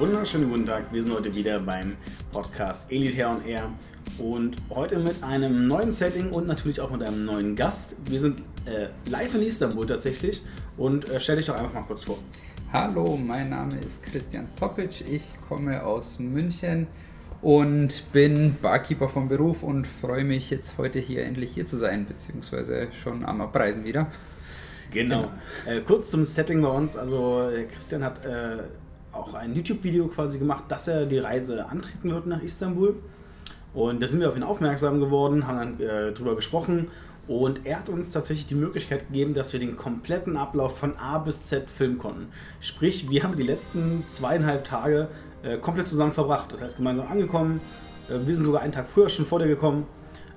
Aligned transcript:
wunderschönen 0.00 0.48
guten 0.48 0.64
Tag. 0.64 0.90
Wir 0.94 1.02
sind 1.02 1.12
heute 1.12 1.34
wieder 1.34 1.60
beim 1.60 1.94
Podcast 2.32 2.90
Elite 2.90 3.26
on 3.26 3.44
Air 3.46 3.70
und 4.16 4.56
heute 4.70 4.98
mit 4.98 5.22
einem 5.22 5.68
neuen 5.68 5.92
Setting 5.92 6.30
und 6.30 6.46
natürlich 6.46 6.80
auch 6.80 6.90
mit 6.90 7.02
einem 7.02 7.26
neuen 7.26 7.54
Gast. 7.54 7.96
Wir 8.06 8.18
sind 8.18 8.40
äh, 8.64 8.86
live 9.10 9.34
in 9.34 9.42
Istanbul 9.42 9.84
tatsächlich 9.84 10.40
und 10.78 11.06
äh, 11.10 11.20
stell 11.20 11.36
dich 11.36 11.44
doch 11.44 11.54
einfach 11.54 11.74
mal 11.74 11.82
kurz 11.82 12.04
vor. 12.04 12.16
Hallo, 12.72 13.18
mein 13.22 13.50
Name 13.50 13.78
ist 13.78 14.02
Christian 14.02 14.48
Topic. 14.58 15.04
Ich 15.06 15.34
komme 15.46 15.84
aus 15.84 16.18
München 16.18 16.86
und 17.42 18.10
bin 18.10 18.56
Barkeeper 18.62 19.10
vom 19.10 19.28
Beruf 19.28 19.62
und 19.62 19.86
freue 19.86 20.24
mich 20.24 20.48
jetzt 20.48 20.78
heute 20.78 20.98
hier 20.98 21.26
endlich 21.26 21.50
hier 21.50 21.66
zu 21.66 21.76
sein, 21.76 22.06
beziehungsweise 22.06 22.88
schon 23.02 23.22
am 23.26 23.42
Abreisen 23.42 23.84
wieder. 23.84 24.06
Genau. 24.92 25.28
genau. 25.66 25.76
Äh, 25.78 25.82
kurz 25.82 26.10
zum 26.10 26.24
Setting 26.24 26.62
bei 26.62 26.68
uns. 26.68 26.96
Also 26.96 27.50
Christian 27.70 28.02
hat 28.02 28.24
äh, 28.24 28.62
auch 29.12 29.34
ein 29.34 29.54
YouTube-Video 29.54 30.06
quasi 30.08 30.38
gemacht, 30.38 30.64
dass 30.68 30.88
er 30.88 31.06
die 31.06 31.18
Reise 31.18 31.66
antreten 31.66 32.10
wird 32.10 32.26
nach 32.26 32.42
Istanbul. 32.42 32.96
Und 33.72 34.02
da 34.02 34.08
sind 34.08 34.20
wir 34.20 34.28
auf 34.28 34.36
ihn 34.36 34.42
aufmerksam 34.42 35.00
geworden, 35.00 35.46
haben 35.46 35.78
dann 35.78 35.80
äh, 35.80 36.12
drüber 36.12 36.34
gesprochen 36.34 36.88
und 37.28 37.64
er 37.64 37.78
hat 37.78 37.88
uns 37.88 38.10
tatsächlich 38.10 38.46
die 38.46 38.56
Möglichkeit 38.56 39.06
gegeben, 39.06 39.34
dass 39.34 39.52
wir 39.52 39.60
den 39.60 39.76
kompletten 39.76 40.36
Ablauf 40.36 40.76
von 40.76 40.96
A 40.96 41.18
bis 41.18 41.46
Z 41.46 41.70
filmen 41.70 41.96
konnten. 41.96 42.26
Sprich, 42.58 43.08
wir 43.08 43.22
haben 43.22 43.36
die 43.36 43.44
letzten 43.44 44.02
zweieinhalb 44.08 44.64
Tage 44.64 45.06
äh, 45.44 45.56
komplett 45.56 45.86
zusammen 45.86 46.10
verbracht. 46.10 46.52
Das 46.52 46.60
heißt, 46.60 46.76
gemeinsam 46.78 47.06
angekommen. 47.06 47.60
Äh, 48.08 48.26
wir 48.26 48.34
sind 48.34 48.44
sogar 48.44 48.62
einen 48.62 48.72
Tag 48.72 48.88
früher 48.88 49.08
schon 49.08 49.26
vor 49.26 49.38
dir 49.38 49.46
gekommen 49.46 49.86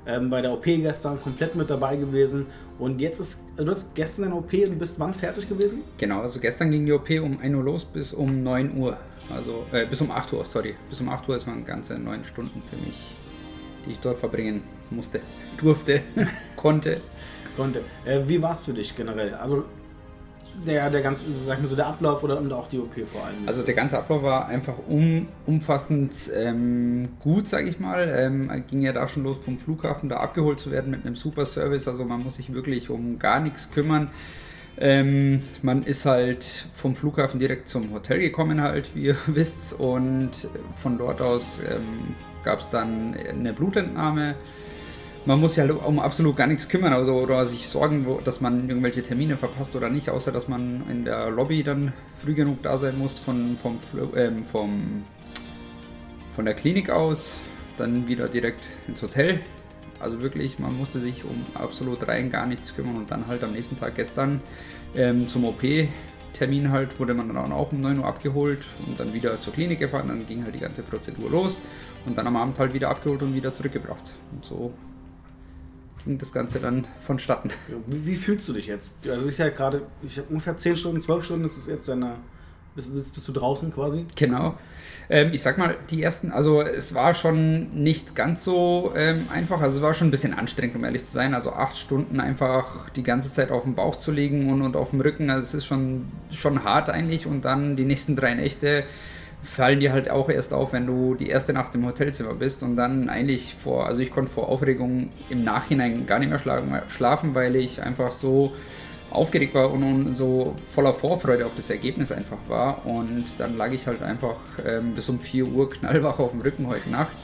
ähm, 0.06 0.30
bei 0.30 0.42
der 0.42 0.52
OP 0.52 0.64
gestern 0.64 1.22
komplett 1.22 1.56
mit 1.56 1.70
dabei 1.70 1.96
gewesen. 1.96 2.48
Und 2.80 3.00
jetzt 3.02 3.20
ist, 3.20 3.42
du 3.58 3.68
hast 3.68 3.94
gestern 3.96 4.26
eine 4.26 4.36
OP 4.36 4.54
und 4.54 4.80
bist 4.80 5.00
wann 5.00 5.14
fertig 5.14 5.48
gewesen? 5.48 5.84
Genau, 5.98 6.22
also 6.22 6.40
gestern 6.40 6.72
ging 6.72 6.86
die 6.86 6.92
OP 6.92 7.10
um 7.22 7.40
1 7.40 7.56
Uhr 7.56 7.64
los 7.64 7.86
bis 7.86 8.14
um 8.14 8.44
9 8.44 8.78
Uhr. 8.78 8.98
Also 9.30 9.66
äh, 9.72 9.86
bis 9.86 10.02
um 10.02 10.12
8 10.12 10.34
Uhr, 10.34 10.46
sorry. 10.46 10.76
Bis 10.90 11.00
um 11.02 11.10
8 11.10 11.28
Uhr, 11.30 11.36
das 11.36 11.48
waren 11.48 11.64
ganze 11.64 11.98
9 11.98 12.26
Stunden 12.26 12.62
für 12.62 12.76
mich, 12.78 13.16
die 13.86 13.92
ich 13.92 14.00
dort 14.00 14.18
verbringen 14.18 14.64
musste, 14.90 15.22
durfte, 15.58 16.02
konnte. 16.56 17.02
Konnte. 17.56 17.82
Äh, 18.04 18.22
wie 18.28 18.42
war 18.42 18.52
es 18.52 18.64
für 18.64 18.74
dich 18.74 18.96
generell? 18.96 19.36
Also 19.36 19.66
der, 20.66 20.90
der 20.90 21.02
ganze, 21.02 21.26
sag 21.32 21.62
mal 21.62 21.68
so, 21.68 21.76
der 21.76 21.88
Ablauf 21.88 22.24
oder 22.24 22.40
auch 22.56 22.68
die 22.68 22.80
OP 22.80 22.94
vor 23.08 23.26
allem? 23.26 23.48
Also 23.48 23.64
der 23.64 23.74
ganze 23.74 23.98
Ablauf 23.98 24.24
war 24.24 24.48
einfach 24.48 24.76
um, 24.88 25.28
umfassend 25.46 26.32
ähm, 26.36 27.04
gut, 27.20 27.48
sage 27.48 27.68
ich 27.68 27.80
mal. 27.80 28.08
Ähm, 28.16 28.52
ging 28.70 28.82
ja 28.82 28.94
da 28.94 29.08
schon 29.08 29.24
los 29.24 29.38
vom 29.44 29.58
Flughafen, 29.58 30.10
da 30.10 30.18
abgeholt 30.18 30.60
zu 30.60 30.72
werden 30.72 30.92
mit 30.92 31.06
einem 31.06 31.16
super 31.16 31.46
Service. 31.46 31.88
Also 31.88 32.06
man 32.06 32.24
muss 32.24 32.36
sich 32.36 32.54
wirklich 32.54 32.90
um 32.90 33.20
gar 33.20 33.40
nichts 33.40 33.72
kümmern. 33.72 34.10
Ähm, 34.78 35.44
man 35.62 35.84
ist 35.84 36.06
halt 36.06 36.44
vom 36.74 36.96
Flughafen 36.96 37.40
direkt 37.40 37.68
zum 37.68 37.94
Hotel 37.94 38.20
gekommen, 38.20 38.62
halt, 38.62 38.96
wie 38.96 39.04
ihr 39.04 39.16
wisst. 39.28 39.80
Und 39.80 40.32
von 40.76 40.98
dort 40.98 41.22
aus 41.22 41.60
ähm, 41.60 42.16
gab 42.44 42.60
es 42.60 42.70
dann 42.70 43.16
eine 43.16 43.54
Blutentnahme 43.54 44.36
man 45.26 45.40
muss 45.40 45.54
sich 45.56 45.62
halt 45.62 45.72
um 45.72 46.00
absolut 46.00 46.36
gar 46.36 46.48
nichts 46.48 46.68
kümmern 46.68 46.94
also, 46.94 47.14
oder 47.14 47.46
sich 47.46 47.68
sorgen, 47.68 48.06
dass 48.24 48.42
man 48.42 48.68
irgendwelche 48.68 49.04
Termine 49.04 49.38
verpasst 49.38 49.76
oder 49.76 49.90
nicht, 49.90 50.10
außer 50.10 50.32
dass 50.32 50.48
man 50.48 50.84
in 50.90 51.06
der 51.06 51.30
Lobby 51.30 51.64
dann 51.64 51.94
früh 52.22 52.34
genug 52.34 52.62
da 52.64 52.78
sein 52.78 52.98
muss 52.98 53.20
von, 53.20 53.58
vom, 53.58 53.80
ähm, 54.16 54.46
vom, 54.46 55.04
von 56.32 56.46
der 56.46 56.54
Klinik 56.54 56.90
aus, 56.90 57.42
dann 57.78 58.08
wieder 58.08 58.28
direkt 58.28 58.68
ins 58.88 59.02
Hotel. 59.02 59.40
Also 60.00 60.22
wirklich, 60.22 60.60
man 60.60 60.78
musste 60.78 61.00
sich 61.00 61.24
um 61.24 61.46
absolut 61.54 62.08
rein 62.08 62.30
gar 62.30 62.46
nichts 62.46 62.76
kümmern 62.76 62.98
und 62.98 63.10
dann 63.10 63.28
halt 63.28 63.44
am 63.44 63.54
nächsten 63.54 63.78
Tag 63.78 63.96
gestern 63.96 64.42
ähm, 64.96 65.28
zum 65.28 65.46
OP 65.46 65.64
Termin 66.34 66.72
halt 66.72 67.00
wurde 67.00 67.14
man 67.14 67.28
dann 67.28 67.52
auch 67.52 67.72
um 67.72 67.80
9 67.80 68.00
Uhr 68.00 68.06
abgeholt 68.06 68.66
und 68.88 69.00
dann 69.00 69.14
wieder 69.14 69.40
zur 69.40 69.54
Klinik 69.54 69.80
gefahren. 69.80 70.08
Dann 70.08 70.26
ging 70.26 70.44
halt 70.44 70.56
die 70.56 70.60
ganze 70.60 70.82
Prozedur 70.82 71.30
los 71.30 71.60
und 72.06 72.18
dann 72.18 72.28
am 72.28 72.36
Abend 72.36 72.58
halt 72.60 72.74
wieder 72.74 72.90
abgeholt 72.90 73.22
und 73.22 73.36
wieder 73.36 73.54
zurückgebracht. 73.54 74.14
Und 74.32 74.44
so 74.44 74.74
ging 76.06 76.18
das 76.18 76.32
Ganze 76.32 76.60
dann 76.60 76.86
vonstatten. 77.06 77.50
Wie, 77.88 78.06
wie 78.06 78.16
fühlst 78.16 78.48
du 78.50 78.54
dich 78.54 78.68
jetzt? 78.68 78.94
Also 79.08 79.28
ich 79.28 79.38
ja 79.38 79.50
gerade, 79.50 79.84
ich 80.02 80.18
habe 80.18 80.28
ungefähr 80.30 80.58
10 80.58 80.78
Stunden, 80.78 81.02
12 81.02 81.26
Stunden, 81.26 81.44
das 81.44 81.58
ist 81.58 81.68
jetzt 81.68 81.88
deine, 81.88 82.16
bist, 82.76 83.14
bist 83.14 83.28
du 83.28 83.32
draußen 83.32 83.74
quasi? 83.74 84.06
Genau. 84.16 84.56
Ähm, 85.10 85.32
ich 85.34 85.42
sag 85.42 85.58
mal, 85.58 85.76
die 85.90 86.02
ersten, 86.02 86.32
also 86.32 86.62
es 86.62 86.94
war 86.94 87.14
schon 87.14 87.84
nicht 87.84 88.16
ganz 88.16 88.44
so 88.44 88.94
ähm, 88.96 89.28
einfach, 89.30 89.62
also 89.62 89.78
es 89.78 89.84
war 89.84 89.94
schon 89.94 90.08
ein 90.08 90.12
bisschen 90.12 90.34
anstrengend, 90.34 90.76
um 90.76 90.84
ehrlich 90.84 91.04
zu 91.04 91.12
sein. 91.12 91.34
Also 91.34 91.52
acht 91.52 91.78
Stunden 91.78 92.20
einfach 92.20 92.90
die 92.92 93.04
ganze 93.04 93.32
Zeit 93.32 93.52
auf 93.52 93.64
dem 93.64 93.76
Bauch 93.76 93.98
zu 93.98 94.12
liegen 94.12 94.52
und, 94.52 94.62
und 94.62 94.76
auf 94.76 94.92
dem 94.92 95.02
Rücken, 95.02 95.30
also 95.30 95.44
es 95.44 95.54
ist 95.54 95.66
schon, 95.66 96.12
schon 96.32 96.64
hart 96.64 96.90
eigentlich 96.90 97.28
und 97.28 97.44
dann 97.46 97.76
die 97.76 97.86
nächsten 97.86 98.16
drei 98.16 98.34
Nächte 98.34 98.86
fallen 99.44 99.80
dir 99.80 99.92
halt 99.92 100.10
auch 100.10 100.30
erst 100.30 100.54
auf, 100.54 100.74
wenn 100.74 100.88
du 100.88 101.16
die 101.16 101.28
erste 101.28 101.54
Nacht 101.54 101.76
im 101.76 101.86
Hotelzimmer 101.86 102.34
bist 102.34 102.64
und 102.64 102.76
dann 102.76 103.10
eigentlich 103.10 103.56
vor, 103.56 103.86
also 103.88 104.02
ich 104.02 104.12
konnte 104.12 104.32
vor 104.32 104.50
Aufregung 104.50 105.10
im 105.30 105.44
Nachhinein 105.44 106.06
gar 106.06 106.20
nicht 106.20 106.30
mehr 106.30 106.84
schlafen, 106.88 107.36
weil 107.36 107.56
ich 107.56 107.82
einfach 107.82 108.12
so 108.12 108.54
aufgeregt 109.12 109.54
war 109.54 109.72
und, 109.72 110.16
so 110.16 110.56
voller 110.72 110.94
Vorfreude 110.94 111.46
auf 111.46 111.56
das 111.56 111.70
Ergebnis 111.70 112.12
einfach 112.12 112.38
war. 112.48 112.86
Und 112.86 113.26
dann 113.38 113.58
lag 113.58 113.72
ich 113.72 113.86
halt 113.86 114.02
einfach 114.02 114.38
ähm, 114.66 114.94
bis 114.96 115.08
um 115.10 115.20
4 115.20 115.46
Uhr 115.46 115.70
knallwach 115.70 116.20
auf 116.20 116.32
dem 116.32 116.42
Rücken 116.42 116.68
heute 116.68 116.90
Nacht 116.90 117.16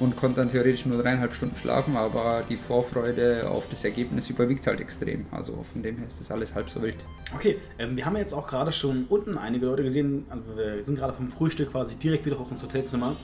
und 0.00 0.16
konnte 0.16 0.36
dann 0.36 0.48
theoretisch 0.48 0.86
nur 0.86 1.02
dreieinhalb 1.02 1.32
Stunden 1.32 1.56
schlafen, 1.56 1.96
aber 1.96 2.42
die 2.48 2.56
Vorfreude 2.56 3.48
auf 3.50 3.68
das 3.68 3.84
Ergebnis 3.84 4.30
überwiegt 4.30 4.66
halt 4.66 4.80
extrem. 4.80 5.26
Also 5.30 5.64
von 5.72 5.82
dem 5.82 5.96
her 5.96 6.06
ist 6.06 6.20
das 6.20 6.30
alles 6.30 6.54
halb 6.54 6.70
so 6.70 6.82
wild. 6.82 7.04
Okay, 7.34 7.58
ähm, 7.78 7.96
wir 7.96 8.06
haben 8.06 8.16
jetzt 8.16 8.32
auch 8.32 8.46
gerade 8.46 8.72
schon 8.72 9.06
unten 9.08 9.36
einige 9.36 9.66
Leute 9.66 9.82
gesehen, 9.82 10.26
also 10.28 10.56
wir 10.56 10.82
sind 10.82 10.96
gerade 10.96 11.12
vom 11.12 11.28
Frühstück 11.28 11.72
quasi 11.72 11.96
direkt 11.96 12.26
wieder 12.26 12.38
hoch 12.38 12.50
ins 12.50 12.62
Hotelzimmer. 12.62 13.16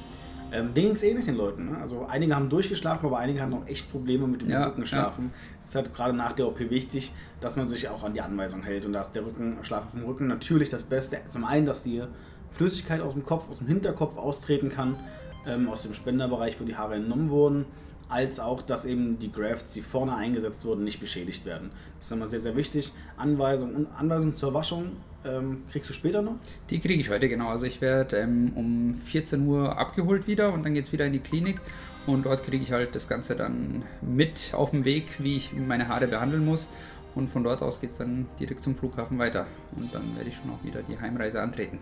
Ähm, 0.53 0.73
denen 0.73 0.87
ging 0.89 0.97
es 0.97 1.03
ähnlich 1.03 1.25
den 1.25 1.37
Leuten. 1.37 1.71
Ne? 1.71 1.79
Also 1.79 2.07
einige 2.07 2.37
haben 2.37 2.49
durchgeschlafen, 2.49 3.07
aber 3.07 3.19
einige 3.19 3.41
haben 3.41 3.51
noch 3.51 3.67
echt 3.67 3.91
Probleme 3.91 4.27
mit 4.29 4.43
dem 4.43 4.51
ja, 4.51 4.67
Rücken 4.67 4.87
schlafen. 4.87 5.33
Es 5.61 5.75
ja. 5.75 5.81
ist 5.81 5.87
halt 5.87 5.97
gerade 5.97 6.15
nach 6.15 6.33
der 6.33 6.47
OP 6.47 6.61
wichtig, 6.71 7.13
dass 7.41 7.57
man 7.57 7.67
sich 7.67 7.89
auch 7.89 8.05
an 8.05 8.15
die 8.15 8.21
Anweisung 8.21 8.63
hält 8.63 8.85
und 8.87 8.93
dass 8.93 9.11
der 9.11 9.27
Rücken, 9.27 9.59
Schlaf 9.63 9.87
auf 9.87 9.93
dem 9.93 10.05
Rücken 10.05 10.29
natürlich 10.29 10.71
das 10.71 10.85
Beste. 10.85 11.19
Zum 11.27 11.45
einen, 11.45 11.67
dass 11.67 11.83
die 11.83 12.03
Flüssigkeit 12.53 13.01
aus 13.01 13.15
dem 13.15 13.25
Kopf, 13.25 13.49
aus 13.51 13.59
dem 13.59 13.67
Hinterkopf 13.67 14.17
austreten 14.17 14.69
kann 14.69 14.95
ähm, 15.47 15.69
aus 15.69 15.83
dem 15.83 15.95
Spenderbereich, 15.95 16.61
wo 16.61 16.65
die 16.65 16.77
Haare 16.77 16.95
entnommen 16.95 17.31
wurden, 17.31 17.67
als 18.09 18.39
auch, 18.39 18.63
dass 18.63 18.85
eben 18.85 19.19
die 19.19 19.33
Grafts, 19.33 19.73
die 19.73 19.81
vorne 19.81 20.15
eingesetzt 20.15 20.65
wurden, 20.65 20.85
nicht 20.85 21.01
beschädigt 21.01 21.45
werden. 21.47 21.71
Das 21.97 22.07
ist 22.07 22.13
immer 22.13 22.27
sehr, 22.27 22.41
sehr 22.41 22.57
wichtig. 22.57 22.93
Anweisung 23.17 23.75
und 23.75 23.87
Anweisung 23.99 24.35
zur 24.35 24.55
Waschung 24.55 24.93
ähm, 25.25 25.63
kriegst 25.71 25.89
du 25.89 25.95
später 25.95 26.21
noch? 26.23 26.35
Die 26.71 26.81
kriege 26.81 27.01
ich 27.01 27.09
heute, 27.09 27.29
genau. 27.29 27.49
Also 27.49 27.65
ich 27.65 27.81
werde 27.81 28.19
ähm, 28.19 28.53
um 28.55 28.95
14 28.95 29.47
Uhr 29.47 29.79
abgeholt 29.79 30.27
wieder 30.27 30.53
und 30.53 30.65
dann 30.65 30.75
geht 30.75 30.85
es 30.85 30.93
wieder 30.93 31.07
in 31.07 31.13
die 31.13 31.21
Klinik 31.21 31.61
und 32.07 32.27
dort 32.27 32.43
kriege 32.43 32.63
ich 32.63 32.73
halt 32.73 32.95
das 32.95 33.09
Ganze 33.09 33.35
dann 33.35 33.83
mit 34.03 34.53
auf 34.53 34.71
dem 34.71 34.85
Weg, 34.85 35.23
wie 35.23 35.37
ich 35.37 35.55
meine 35.55 35.89
Haare 35.89 36.07
behandeln 36.07 36.45
muss. 36.45 36.69
Und 37.15 37.29
von 37.29 37.45
dort 37.45 37.63
aus 37.63 37.81
geht 37.81 37.91
es 37.91 37.99
dann 37.99 38.27
direkt 38.41 38.61
zum 38.61 38.75
Flughafen 38.75 39.19
weiter. 39.19 39.47
Und 39.77 39.95
dann 39.95 40.17
werde 40.17 40.29
ich 40.29 40.37
schon 40.37 40.51
auch 40.51 40.63
wieder 40.65 40.83
die 40.83 40.99
Heimreise 40.99 41.41
antreten. 41.41 41.79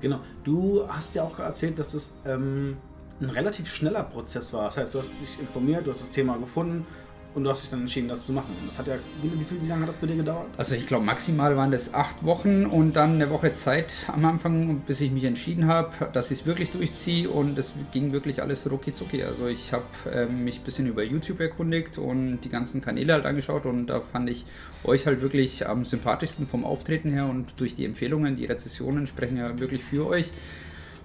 Genau. 0.00 0.20
Du 0.44 0.84
hast 0.88 1.14
ja 1.14 1.24
auch 1.24 1.38
erzählt, 1.38 1.78
dass 1.78 1.94
es 1.94 2.14
ähm, 2.24 2.76
ein 3.20 3.30
relativ 3.30 3.72
schneller 3.72 4.04
Prozess 4.04 4.52
war. 4.52 4.66
Das 4.66 4.76
heißt, 4.76 4.94
du 4.94 4.98
hast 5.00 5.12
dich 5.20 5.40
informiert, 5.40 5.86
du 5.86 5.90
hast 5.90 6.00
das 6.00 6.10
Thema 6.10 6.36
gefunden 6.38 6.86
und 7.34 7.44
du 7.44 7.50
hast 7.50 7.62
dich 7.62 7.70
dann 7.70 7.80
entschieden, 7.80 8.08
das 8.08 8.24
zu 8.24 8.32
machen. 8.32 8.54
Und 8.60 8.68
das 8.68 8.78
hat 8.78 8.88
ja, 8.88 8.96
wie, 9.22 9.30
wie, 9.30 9.62
wie 9.62 9.66
lange 9.66 9.82
hat 9.82 9.88
das 9.88 9.98
bei 9.98 10.06
dir 10.06 10.16
gedauert? 10.16 10.46
Also 10.56 10.74
ich 10.74 10.86
glaube, 10.86 11.04
maximal 11.04 11.56
waren 11.56 11.70
das 11.70 11.94
acht 11.94 12.24
Wochen 12.24 12.66
und 12.66 12.94
dann 12.96 13.14
eine 13.14 13.30
Woche 13.30 13.52
Zeit 13.52 14.06
am 14.08 14.24
Anfang, 14.24 14.80
bis 14.86 15.00
ich 15.00 15.10
mich 15.10 15.24
entschieden 15.24 15.66
habe, 15.66 16.08
dass 16.12 16.30
ich 16.30 16.40
es 16.40 16.46
wirklich 16.46 16.70
durchziehe 16.70 17.28
und 17.28 17.58
es 17.58 17.74
ging 17.92 18.12
wirklich 18.12 18.42
alles 18.42 18.68
rucki 18.70 18.92
zucki. 18.92 19.22
Also 19.22 19.46
ich 19.46 19.72
habe 19.72 19.84
ähm, 20.12 20.44
mich 20.44 20.60
ein 20.60 20.64
bisschen 20.64 20.86
über 20.86 21.02
YouTube 21.02 21.40
erkundigt 21.40 21.98
und 21.98 22.40
die 22.40 22.48
ganzen 22.48 22.80
Kanäle 22.80 23.12
halt 23.12 23.26
angeschaut 23.26 23.66
und 23.66 23.86
da 23.86 24.00
fand 24.00 24.30
ich 24.30 24.44
euch 24.84 25.06
halt 25.06 25.20
wirklich 25.20 25.68
am 25.68 25.84
sympathischsten 25.84 26.46
vom 26.46 26.64
Auftreten 26.64 27.10
her 27.10 27.26
und 27.26 27.60
durch 27.60 27.74
die 27.74 27.84
Empfehlungen, 27.84 28.36
die 28.36 28.46
Rezessionen 28.46 29.06
sprechen 29.06 29.36
ja 29.36 29.58
wirklich 29.58 29.84
für 29.84 30.06
euch. 30.06 30.32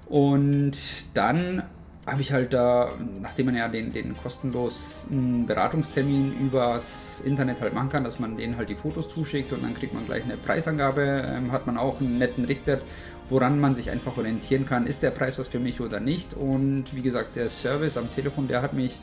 Und 0.06 0.78
dann 1.14 1.64
habe 2.06 2.22
ich 2.22 2.34
halt 2.34 2.54
da, 2.54 2.92
nachdem 3.22 3.46
man 3.48 3.56
ja 3.56 3.68
den, 3.70 3.94
den 3.94 4.18
kostenlosen 4.18 5.46
Beratungstermin 5.46 6.34
übers 6.38 7.22
Internet 7.24 7.62
halt 7.62 7.74
machen 7.74 7.90
kann, 7.90 8.04
dass 8.04 8.20
man 8.20 8.36
denen 8.36 8.58
halt 8.58 8.70
die 8.70 8.76
Fotos 8.76 9.08
zuschickt 9.08 9.54
und 9.54 9.64
dann 9.64 9.74
kriegt 9.74 9.94
man 9.94 10.06
gleich 10.06 10.24
eine 10.24 10.36
Preisangabe, 10.36 11.02
ähm, 11.02 11.52
hat 11.54 11.66
man 11.66 11.78
auch 11.78 12.02
einen 12.02 12.18
netten 12.18 12.44
Richtwert, 12.44 12.84
woran 13.30 13.60
man 13.60 13.74
sich 13.74 13.90
einfach 13.90 14.18
orientieren 14.18 14.66
kann, 14.66 14.86
ist 14.86 15.02
der 15.02 15.12
Preis 15.12 15.40
was 15.40 15.48
für 15.48 15.60
mich 15.60 15.80
oder 15.80 16.02
nicht. 16.02 16.34
Und 16.34 16.94
wie 16.94 17.02
gesagt, 17.02 17.38
der 17.38 17.48
Service 17.48 17.96
am 17.96 18.10
Telefon, 18.10 18.50
der 18.50 18.62
hat 18.62 18.74
mich 18.74 19.00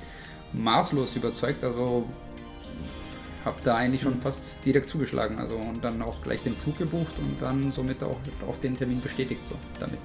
maßlos 0.52 1.16
überzeugt, 1.16 1.64
also 1.64 2.06
habe 3.46 3.56
da 3.64 3.76
eigentlich 3.76 4.02
schon 4.02 4.18
fast 4.18 4.62
direkt 4.66 4.90
zugeschlagen, 4.90 5.38
also 5.38 5.54
und 5.54 5.82
dann 5.82 6.02
auch 6.02 6.20
gleich 6.20 6.42
den 6.42 6.54
Flug 6.54 6.76
gebucht 6.76 7.18
und 7.18 7.40
dann 7.40 7.72
somit 7.72 8.02
auch, 8.02 8.18
auch 8.46 8.58
den 8.58 8.76
Termin 8.76 9.00
bestätigt 9.00 9.46
so 9.46 9.54
damit. 9.78 10.00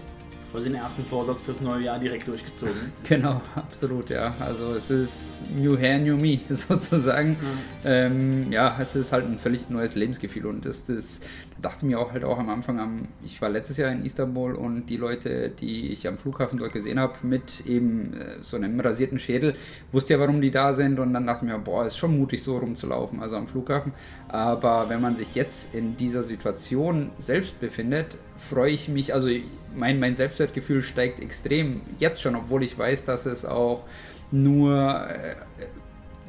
Quasi 0.55 0.69
den 0.69 0.79
ersten 0.79 1.03
Vorsatz 1.05 1.41
fürs 1.41 1.59
neue 1.59 1.83
Jahr 1.83 1.99
direkt 1.99 2.27
durchgezogen. 2.27 2.73
Genau, 3.03 3.41
absolut, 3.55 4.09
ja. 4.09 4.33
Also 4.39 4.73
es 4.73 4.89
ist 4.89 5.43
New 5.55 5.77
Hair, 5.77 5.99
New 5.99 6.15
Me 6.15 6.39
sozusagen. 6.49 7.31
Mhm. 7.31 7.35
Ähm, 7.83 8.51
ja, 8.51 8.77
es 8.79 8.95
ist 8.95 9.11
halt 9.11 9.25
ein 9.25 9.37
völlig 9.37 9.69
neues 9.69 9.95
Lebensgefühl 9.95 10.45
und 10.45 10.65
das, 10.65 10.85
das 10.85 11.19
dachte 11.61 11.85
mir 11.85 11.99
auch 11.99 12.11
halt 12.11 12.23
auch 12.23 12.39
am 12.39 12.49
Anfang, 12.49 12.79
am, 12.79 13.07
ich 13.23 13.41
war 13.41 13.49
letztes 13.49 13.77
Jahr 13.77 13.91
in 13.91 14.05
Istanbul 14.05 14.55
und 14.55 14.85
die 14.87 14.97
Leute, 14.97 15.49
die 15.49 15.89
ich 15.89 16.07
am 16.07 16.17
Flughafen 16.17 16.59
dort 16.59 16.71
gesehen 16.71 16.99
habe, 16.99 17.15
mit 17.23 17.65
eben 17.65 18.13
äh, 18.13 18.41
so 18.41 18.55
einem 18.55 18.79
rasierten 18.79 19.19
Schädel, 19.19 19.55
wusste 19.91 20.13
ja, 20.13 20.19
warum 20.19 20.41
die 20.41 20.51
da 20.51 20.73
sind 20.73 20.99
und 20.99 21.13
dann 21.13 21.27
dachte 21.27 21.45
ich 21.45 21.51
mir, 21.51 21.59
boah, 21.59 21.85
ist 21.85 21.97
schon 21.97 22.17
mutig 22.17 22.43
so 22.43 22.57
rumzulaufen, 22.57 23.19
also 23.19 23.35
am 23.35 23.47
Flughafen. 23.47 23.91
Aber 24.29 24.89
wenn 24.89 25.01
man 25.01 25.15
sich 25.15 25.35
jetzt 25.35 25.73
in 25.75 25.97
dieser 25.97 26.23
Situation 26.23 27.11
selbst 27.17 27.59
befindet, 27.59 28.17
freue 28.37 28.71
ich 28.71 28.87
mich, 28.87 29.13
also 29.13 29.29
mein, 29.75 29.99
mein 29.99 30.15
Selbstwertgefühl 30.15 30.81
steigt 30.81 31.19
extrem 31.19 31.81
jetzt 31.99 32.21
schon, 32.21 32.35
obwohl 32.35 32.63
ich 32.63 32.77
weiß, 32.77 33.05
dass 33.05 33.25
es 33.25 33.45
auch 33.45 33.83
nur 34.31 35.07
äh, 35.09 35.35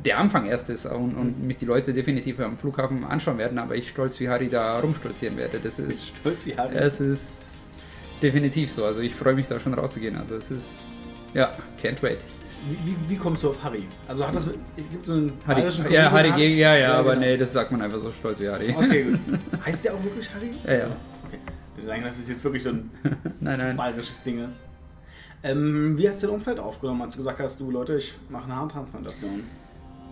der 0.04 0.18
Anfang 0.18 0.46
erst 0.46 0.70
ist 0.70 0.86
und, 0.86 1.16
und, 1.16 1.44
mich 1.44 1.56
die 1.56 1.64
Leute 1.64 1.92
definitiv 1.92 2.38
am 2.40 2.56
Flughafen 2.56 3.04
anschauen 3.04 3.38
werden, 3.38 3.58
aber 3.58 3.74
ich 3.74 3.88
stolz 3.88 4.20
wie 4.20 4.28
Harry 4.28 4.48
da 4.48 4.78
rumstolzieren 4.78 5.36
werde. 5.36 5.58
Das 5.58 5.78
ist 5.78 6.08
stolz 6.20 6.46
wie 6.46 6.56
Harry. 6.56 6.76
Es 6.76 7.00
ist 7.00 7.66
definitiv 8.22 8.70
so. 8.70 8.84
Also 8.84 9.00
ich 9.00 9.14
freue 9.14 9.34
mich 9.34 9.46
da 9.46 9.58
schon 9.58 9.74
rauszugehen. 9.74 10.16
Also 10.16 10.36
es 10.36 10.50
ist 10.50 10.68
ja, 11.34 11.50
can't 11.82 12.02
wait. 12.02 12.24
Wie, 12.68 12.90
wie, 12.90 12.96
wie, 13.10 13.16
kommst 13.16 13.42
du 13.42 13.50
auf 13.50 13.62
Harry? 13.62 13.86
Also 14.08 14.26
hat 14.26 14.34
das 14.34 14.46
es 14.76 14.90
gibt 14.90 15.06
so 15.06 15.12
einen 15.12 15.32
Harry, 15.46 15.60
ja, 15.90 16.10
Harry, 16.10 16.30
Harry, 16.30 16.58
ja, 16.58 16.74
ja, 16.74 16.76
ja, 16.76 16.94
aber 16.94 17.14
genau. 17.14 17.26
nee, 17.26 17.36
das 17.36 17.52
sagt 17.52 17.70
man 17.70 17.82
einfach 17.82 18.00
so 18.00 18.10
stolz 18.10 18.40
wie 18.40 18.48
Harry. 18.48 18.74
Okay, 18.76 19.02
gut. 19.04 19.20
Heißt 19.66 19.84
der 19.84 19.94
auch 19.94 20.02
wirklich 20.02 20.28
Harry? 20.34 20.52
Ja, 20.64 20.88
ja. 20.88 20.96
Ich 21.76 21.82
würde 21.82 21.88
sagen, 21.88 22.04
dass 22.04 22.18
es 22.18 22.26
jetzt 22.26 22.42
wirklich 22.42 22.62
so 22.62 22.70
ein 22.70 22.90
nein, 23.40 23.58
nein. 23.58 23.76
bayerisches 23.76 24.22
Ding 24.22 24.42
ist. 24.42 24.62
Ähm, 25.42 25.98
wie 25.98 26.08
hast 26.08 26.22
du 26.22 26.28
dein 26.28 26.36
Umfeld 26.36 26.58
aufgenommen, 26.58 27.02
als 27.02 27.12
du 27.12 27.18
gesagt 27.18 27.38
hast, 27.38 27.60
du 27.60 27.70
Leute, 27.70 27.98
ich 27.98 28.16
mache 28.30 28.44
eine 28.44 28.56
Haartransplantation? 28.56 29.44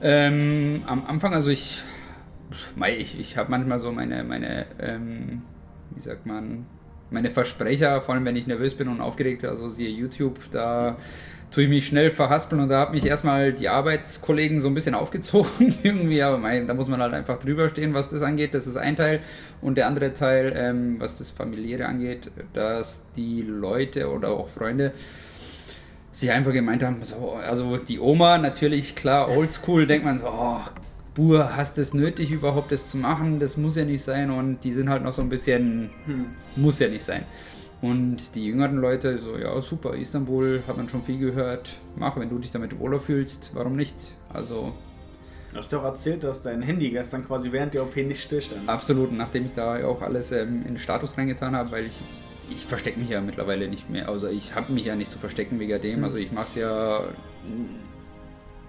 Ähm, 0.03 0.83
am 0.87 1.07
Anfang, 1.07 1.33
also 1.33 1.51
ich, 1.51 1.83
ich, 2.99 3.19
ich 3.19 3.37
habe 3.39 3.51
manchmal 3.51 3.79
so 3.81 3.93
meine, 3.93 4.23
meine 4.25 4.67
ähm, 4.79 5.41
wie 5.91 6.03
sagt 6.03 6.27
man, 6.27 6.67
meine 7.15 7.31
Versprecher, 7.31 8.03
vor 8.03 8.15
allem 8.15 8.25
wenn 8.27 8.37
ich 8.37 8.47
nervös 8.47 8.75
bin 8.75 8.89
und 8.89 9.01
aufgeregt, 9.01 9.45
also 9.45 9.71
siehe 9.71 9.89
YouTube, 9.89 10.39
da 10.51 10.97
tue 11.51 11.65
ich 11.65 11.69
mich 11.69 11.87
schnell 11.87 12.11
verhaspeln 12.11 12.61
und 12.61 12.69
da 12.69 12.81
hat 12.81 12.93
mich 12.93 13.07
erstmal 13.07 13.53
die 13.53 13.69
Arbeitskollegen 13.69 14.61
so 14.61 14.69
ein 14.69 14.75
bisschen 14.75 14.95
aufgezogen 14.97 15.75
irgendwie, 15.83 16.23
aber 16.23 16.37
mein, 16.37 16.67
da 16.67 16.75
muss 16.75 16.89
man 16.89 17.01
halt 17.01 17.15
einfach 17.15 17.39
drüber 17.39 17.69
stehen, 17.69 17.95
was 17.95 18.11
das 18.11 18.23
angeht, 18.23 18.55
das 18.55 18.67
ist 18.67 18.77
ein 18.77 18.97
Teil. 18.97 19.21
Und 19.63 19.77
der 19.77 19.87
andere 19.87 20.13
Teil, 20.13 20.53
ähm, 20.57 20.97
was 20.99 21.17
das 21.17 21.31
familiäre 21.31 21.87
angeht, 21.87 22.31
dass 22.53 23.03
die 23.17 23.43
Leute 23.43 24.11
oder 24.11 24.31
auch 24.31 24.49
Freunde 24.49 24.93
sie 26.11 26.31
einfach 26.31 26.53
gemeint 26.53 26.83
haben, 26.83 27.03
so, 27.03 27.39
also 27.47 27.77
die 27.77 27.99
Oma 27.99 28.39
natürlich, 28.39 28.95
klar, 28.95 29.29
oldschool, 29.29 29.87
denkt 29.87 30.05
man 30.05 30.19
so, 30.19 30.27
oh, 30.27 30.61
Bur, 31.15 31.57
hast 31.57 31.77
du 31.77 31.81
es 31.81 31.95
nötig 31.95 32.31
überhaupt 32.31 32.73
das 32.73 32.87
zu 32.87 32.97
machen? 32.97 33.39
Das 33.39 33.57
muss 33.57 33.77
ja 33.77 33.85
nicht 33.85 34.03
sein 34.03 34.31
und 34.31 34.65
die 34.65 34.73
sind 34.73 34.91
halt 34.91 35.05
noch 35.05 35.13
so 35.13 35.23
ein 35.23 35.29
bisschen, 35.29 35.91
hm, 36.07 36.27
muss 36.57 36.79
ja 36.81 36.89
nicht 36.89 37.05
sein. 37.05 37.25
Und 37.81 38.35
die 38.35 38.47
jüngeren 38.47 38.79
Leute 38.79 39.19
so, 39.19 39.37
ja 39.37 39.61
super, 39.61 39.95
Istanbul, 39.95 40.63
hat 40.67 40.77
man 40.77 40.89
schon 40.89 41.03
viel 41.03 41.19
gehört, 41.19 41.75
mach, 41.97 42.17
wenn 42.17 42.31
du 42.31 42.39
dich 42.39 42.51
damit 42.51 42.79
wohler 42.79 42.99
fühlst, 42.99 43.51
warum 43.55 43.77
nicht? 43.77 43.97
Also 44.33 44.73
Du 45.53 45.59
hast 45.59 45.71
ja 45.71 45.79
auch 45.79 45.85
erzählt, 45.85 46.25
dass 46.25 46.43
dein 46.43 46.63
Handy 46.63 46.91
gestern 46.91 47.25
quasi 47.25 47.53
während 47.53 47.75
der 47.75 47.85
OP 47.85 47.95
nicht 47.97 48.21
stillstand. 48.21 48.69
Absolut, 48.69 49.13
nachdem 49.13 49.45
ich 49.45 49.53
da 49.53 49.87
auch 49.87 50.03
alles 50.03 50.33
ähm, 50.33 50.63
in 50.63 50.75
den 50.75 50.79
Status 50.79 51.17
reingetan 51.17 51.55
habe, 51.55 51.71
weil 51.71 51.87
ich 51.87 52.01
ich 52.51 52.67
verstecke 52.67 52.99
mich 52.99 53.09
ja 53.09 53.21
mittlerweile 53.21 53.69
nicht 53.69 53.89
mehr. 53.91 54.09
Also 54.09 54.29
ich 54.29 54.55
habe 54.55 54.73
mich 54.73 54.85
ja 54.85 54.97
nicht 54.97 55.11
zu 55.11 55.19
verstecken 55.19 55.59
wegen 55.61 55.81
dem. 55.81 55.99
Mhm. 55.99 56.05
Also 56.05 56.17
ich 56.17 56.33
mache 56.33 56.45
es 56.45 56.55
ja 56.57 57.05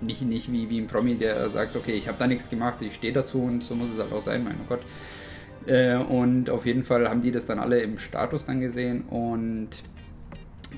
nicht, 0.01 0.21
nicht 0.23 0.51
wie, 0.51 0.69
wie 0.69 0.79
ein 0.79 0.87
Promi, 0.87 1.15
der 1.15 1.49
sagt, 1.49 1.75
okay, 1.75 1.93
ich 1.93 2.07
habe 2.07 2.17
da 2.17 2.27
nichts 2.27 2.49
gemacht, 2.49 2.81
ich 2.81 2.95
stehe 2.95 3.13
dazu 3.13 3.43
und 3.43 3.63
so 3.63 3.75
muss 3.75 3.91
es 3.91 3.99
halt 3.99 4.11
auch 4.11 4.21
sein, 4.21 4.43
mein 4.43 4.57
Gott. 4.67 4.81
Äh, 5.67 5.95
und 5.95 6.49
auf 6.49 6.65
jeden 6.65 6.83
Fall 6.83 7.09
haben 7.09 7.21
die 7.21 7.31
das 7.31 7.45
dann 7.45 7.59
alle 7.59 7.79
im 7.79 7.97
Status 7.97 8.45
dann 8.45 8.59
gesehen 8.59 9.03
und 9.03 9.69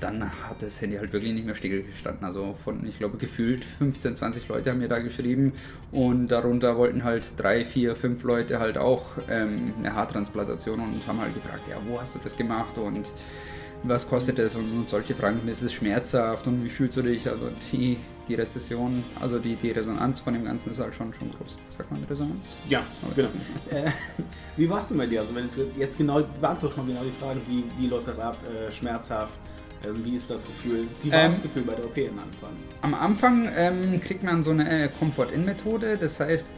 dann 0.00 0.30
hat 0.48 0.62
das 0.62 0.80
Handy 0.80 0.96
halt 0.96 1.12
wirklich 1.12 1.32
nicht 1.32 1.44
mehr 1.44 1.54
stillgestanden. 1.54 2.24
Also 2.24 2.54
von, 2.54 2.86
ich 2.86 2.98
glaube, 2.98 3.18
gefühlt 3.18 3.64
15, 3.64 4.14
20 4.14 4.48
Leute 4.48 4.70
haben 4.70 4.78
mir 4.78 4.88
da 4.88 5.00
geschrieben 5.00 5.52
und 5.90 6.28
darunter 6.28 6.76
wollten 6.76 7.04
halt 7.04 7.32
drei, 7.36 7.64
vier, 7.64 7.96
fünf 7.96 8.22
Leute 8.22 8.60
halt 8.60 8.78
auch 8.78 9.16
ähm, 9.28 9.74
eine 9.78 9.94
Haartransplantation 9.94 10.80
und 10.80 11.06
haben 11.06 11.20
halt 11.20 11.34
gefragt, 11.34 11.62
ja, 11.68 11.76
wo 11.86 12.00
hast 12.00 12.14
du 12.14 12.20
das 12.22 12.36
gemacht 12.36 12.78
und 12.78 13.10
was 13.82 14.08
kostet 14.08 14.38
das 14.38 14.56
und, 14.56 14.70
und 14.72 14.88
solche 14.88 15.14
Fragen. 15.14 15.46
Ist 15.48 15.62
es 15.62 15.72
schmerzhaft 15.72 16.46
und 16.46 16.64
wie 16.64 16.68
fühlst 16.68 16.96
du 16.96 17.02
dich? 17.02 17.28
Also 17.28 17.50
die, 17.72 17.98
die 18.26 18.34
Rezession, 18.34 19.04
also 19.20 19.38
die, 19.38 19.56
die 19.56 19.70
Resonanz 19.70 20.20
von 20.20 20.34
dem 20.34 20.44
Ganzen 20.44 20.70
ist 20.70 20.80
halt 20.80 20.94
schon, 20.94 21.12
schon 21.14 21.30
groß. 21.30 21.56
Sagt 21.70 21.90
man 21.90 22.02
Resonanz? 22.04 22.46
Ja, 22.68 22.86
okay. 23.02 23.26
genau. 23.26 23.30
äh, 23.86 23.90
wie 24.56 24.68
warst 24.68 24.90
du 24.90 24.96
bei 24.96 25.06
dir? 25.06 25.20
Also 25.20 25.34
wenn 25.34 25.44
jetzt, 25.44 25.58
jetzt 25.76 25.98
genau, 25.98 26.22
beantwortet 26.40 26.76
mal 26.76 26.86
genau 26.86 27.04
die 27.04 27.12
Fragen, 27.12 27.40
wie, 27.46 27.64
wie 27.78 27.86
läuft 27.86 28.08
das 28.08 28.18
ab? 28.18 28.36
Äh, 28.46 28.72
schmerzhaft? 28.72 29.38
Ähm, 29.86 30.04
wie 30.04 30.16
ist 30.16 30.28
das 30.28 30.46
Gefühl? 30.46 30.88
Wie 31.02 31.12
war 31.12 31.20
ähm, 31.20 31.30
das 31.30 31.42
Gefühl 31.42 31.62
bei 31.62 31.74
der 31.74 31.84
OP 31.84 31.96
am 31.96 32.18
Anfang? 32.18 32.50
Am 32.82 32.94
Anfang 32.94 33.48
ähm, 33.56 34.00
kriegt 34.00 34.22
man 34.22 34.42
so 34.42 34.50
eine 34.50 34.84
äh, 34.84 34.88
Comfort-In-Methode, 34.88 35.96
das 35.98 36.18
heißt, 36.20 36.48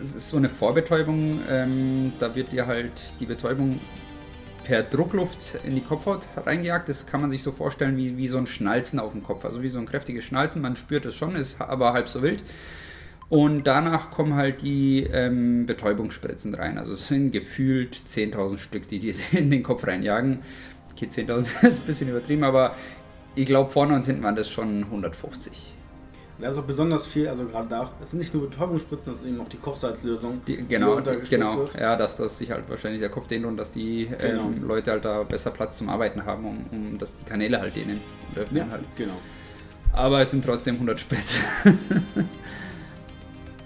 es 0.00 0.14
ist 0.14 0.30
so 0.30 0.36
eine 0.36 0.48
Vorbetäubung. 0.48 1.40
Ähm, 1.48 2.12
da 2.18 2.34
wird 2.34 2.52
dir 2.52 2.66
halt 2.66 3.12
die 3.20 3.26
Betäubung 3.26 3.80
per 4.64 4.82
Druckluft 4.82 5.58
in 5.64 5.74
die 5.74 5.82
Kopfhaut 5.82 6.26
reingejagt. 6.36 6.88
Das 6.88 7.06
kann 7.06 7.20
man 7.20 7.30
sich 7.30 7.42
so 7.42 7.52
vorstellen 7.52 7.96
wie, 7.96 8.16
wie 8.16 8.28
so 8.28 8.38
ein 8.38 8.46
Schnalzen 8.46 8.98
auf 8.98 9.12
dem 9.12 9.22
Kopf, 9.22 9.44
also 9.44 9.62
wie 9.62 9.68
so 9.68 9.78
ein 9.78 9.86
kräftiges 9.86 10.24
Schnalzen. 10.24 10.60
Man 10.62 10.76
spürt 10.76 11.04
es 11.04 11.14
schon, 11.14 11.36
ist 11.36 11.60
aber 11.60 11.92
halb 11.92 12.08
so 12.08 12.22
wild. 12.22 12.42
Und 13.28 13.66
danach 13.66 14.10
kommen 14.10 14.34
halt 14.34 14.62
die 14.62 15.04
ähm, 15.04 15.66
Betäubungsspritzen 15.66 16.54
rein. 16.54 16.78
Also 16.78 16.94
es 16.94 17.08
sind 17.08 17.30
gefühlt 17.30 17.94
10.000 17.94 18.58
Stück, 18.58 18.88
die 18.88 18.98
die 18.98 19.14
in 19.32 19.50
den 19.50 19.62
Kopf 19.62 19.86
reinjagen. 19.86 20.40
Okay, 20.92 21.06
10.000 21.06 21.40
ist 21.44 21.64
ein 21.64 21.86
bisschen 21.86 22.08
übertrieben, 22.08 22.44
aber 22.44 22.74
ich 23.34 23.46
glaube, 23.46 23.70
vorne 23.70 23.94
und 23.94 24.04
hinten 24.04 24.22
waren 24.22 24.36
das 24.36 24.50
schon 24.50 24.84
150. 24.84 25.74
Da 26.38 26.48
ist 26.48 26.58
auch 26.58 26.64
besonders 26.64 27.06
viel, 27.06 27.28
also 27.28 27.44
gerade 27.44 27.68
da, 27.68 27.92
es 28.02 28.10
sind 28.10 28.18
nicht 28.18 28.34
nur 28.34 28.48
Betäubungsspritzen, 28.48 29.12
das 29.12 29.22
ist 29.22 29.28
eben 29.28 29.40
auch 29.40 29.48
die 29.48 29.56
Kochsalzlösung. 29.56 30.42
Die, 30.46 30.66
genau, 30.66 30.98
die, 30.98 31.28
genau, 31.28 31.58
wird. 31.58 31.74
ja, 31.78 31.94
dass 31.94 32.16
das 32.16 32.38
sich 32.38 32.50
halt 32.50 32.68
wahrscheinlich 32.68 33.00
der 33.00 33.08
Kopf 33.08 33.28
dehnt 33.28 33.44
und 33.44 33.56
dass 33.56 33.70
die 33.70 34.10
genau. 34.18 34.46
ähm, 34.46 34.66
Leute 34.66 34.90
halt 34.90 35.04
da 35.04 35.22
besser 35.22 35.52
Platz 35.52 35.78
zum 35.78 35.88
Arbeiten 35.88 36.24
haben, 36.24 36.44
um, 36.44 36.66
um 36.72 36.98
dass 36.98 37.16
die 37.16 37.24
Kanäle 37.24 37.60
halt 37.60 37.76
dehnen 37.76 38.00
und 38.30 38.38
öffnen 38.38 38.66
ja, 38.66 38.72
halt. 38.72 38.84
genau. 38.96 39.14
Aber 39.92 40.22
es 40.22 40.32
sind 40.32 40.44
trotzdem 40.44 40.74
100 40.74 40.98
Spritzen. 40.98 41.42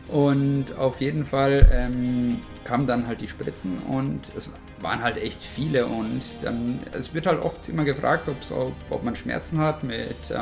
und 0.08 0.76
auf 0.76 1.00
jeden 1.00 1.24
Fall 1.24 1.66
ähm, 1.72 2.40
kamen 2.64 2.86
dann 2.86 3.06
halt 3.06 3.22
die 3.22 3.28
Spritzen 3.28 3.78
und 3.88 4.30
es 4.36 4.50
waren 4.82 5.02
halt 5.02 5.16
echt 5.16 5.42
viele 5.42 5.86
und 5.86 6.22
dann, 6.42 6.80
es 6.92 7.14
wird 7.14 7.26
halt 7.26 7.40
oft 7.40 7.66
immer 7.70 7.84
gefragt, 7.84 8.28
auch, 8.28 8.72
ob 8.90 9.04
man 9.04 9.16
Schmerzen 9.16 9.58
hat 9.58 9.82
mit, 9.84 10.30
äh, 10.30 10.36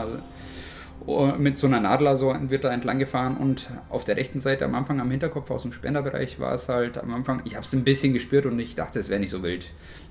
mit 1.38 1.56
so 1.56 1.66
einer 1.66 1.80
Nadler 1.80 2.16
so 2.16 2.34
wird 2.48 2.64
da 2.64 2.72
entlang 2.72 2.98
gefahren 2.98 3.36
und 3.36 3.68
auf 3.90 4.04
der 4.04 4.16
rechten 4.16 4.40
Seite 4.40 4.64
am 4.64 4.74
Anfang 4.74 5.00
am 5.00 5.10
Hinterkopf 5.10 5.50
aus 5.50 5.62
dem 5.62 5.72
Spenderbereich 5.72 6.40
war 6.40 6.54
es 6.54 6.68
halt 6.68 6.98
am 6.98 7.14
Anfang, 7.14 7.42
ich 7.44 7.54
habe 7.54 7.64
es 7.64 7.72
ein 7.72 7.84
bisschen 7.84 8.12
gespürt 8.12 8.46
und 8.46 8.58
ich 8.58 8.74
dachte, 8.74 8.98
es 8.98 9.08
wäre 9.08 9.20
nicht 9.20 9.30
so 9.30 9.42
wild. 9.42 9.66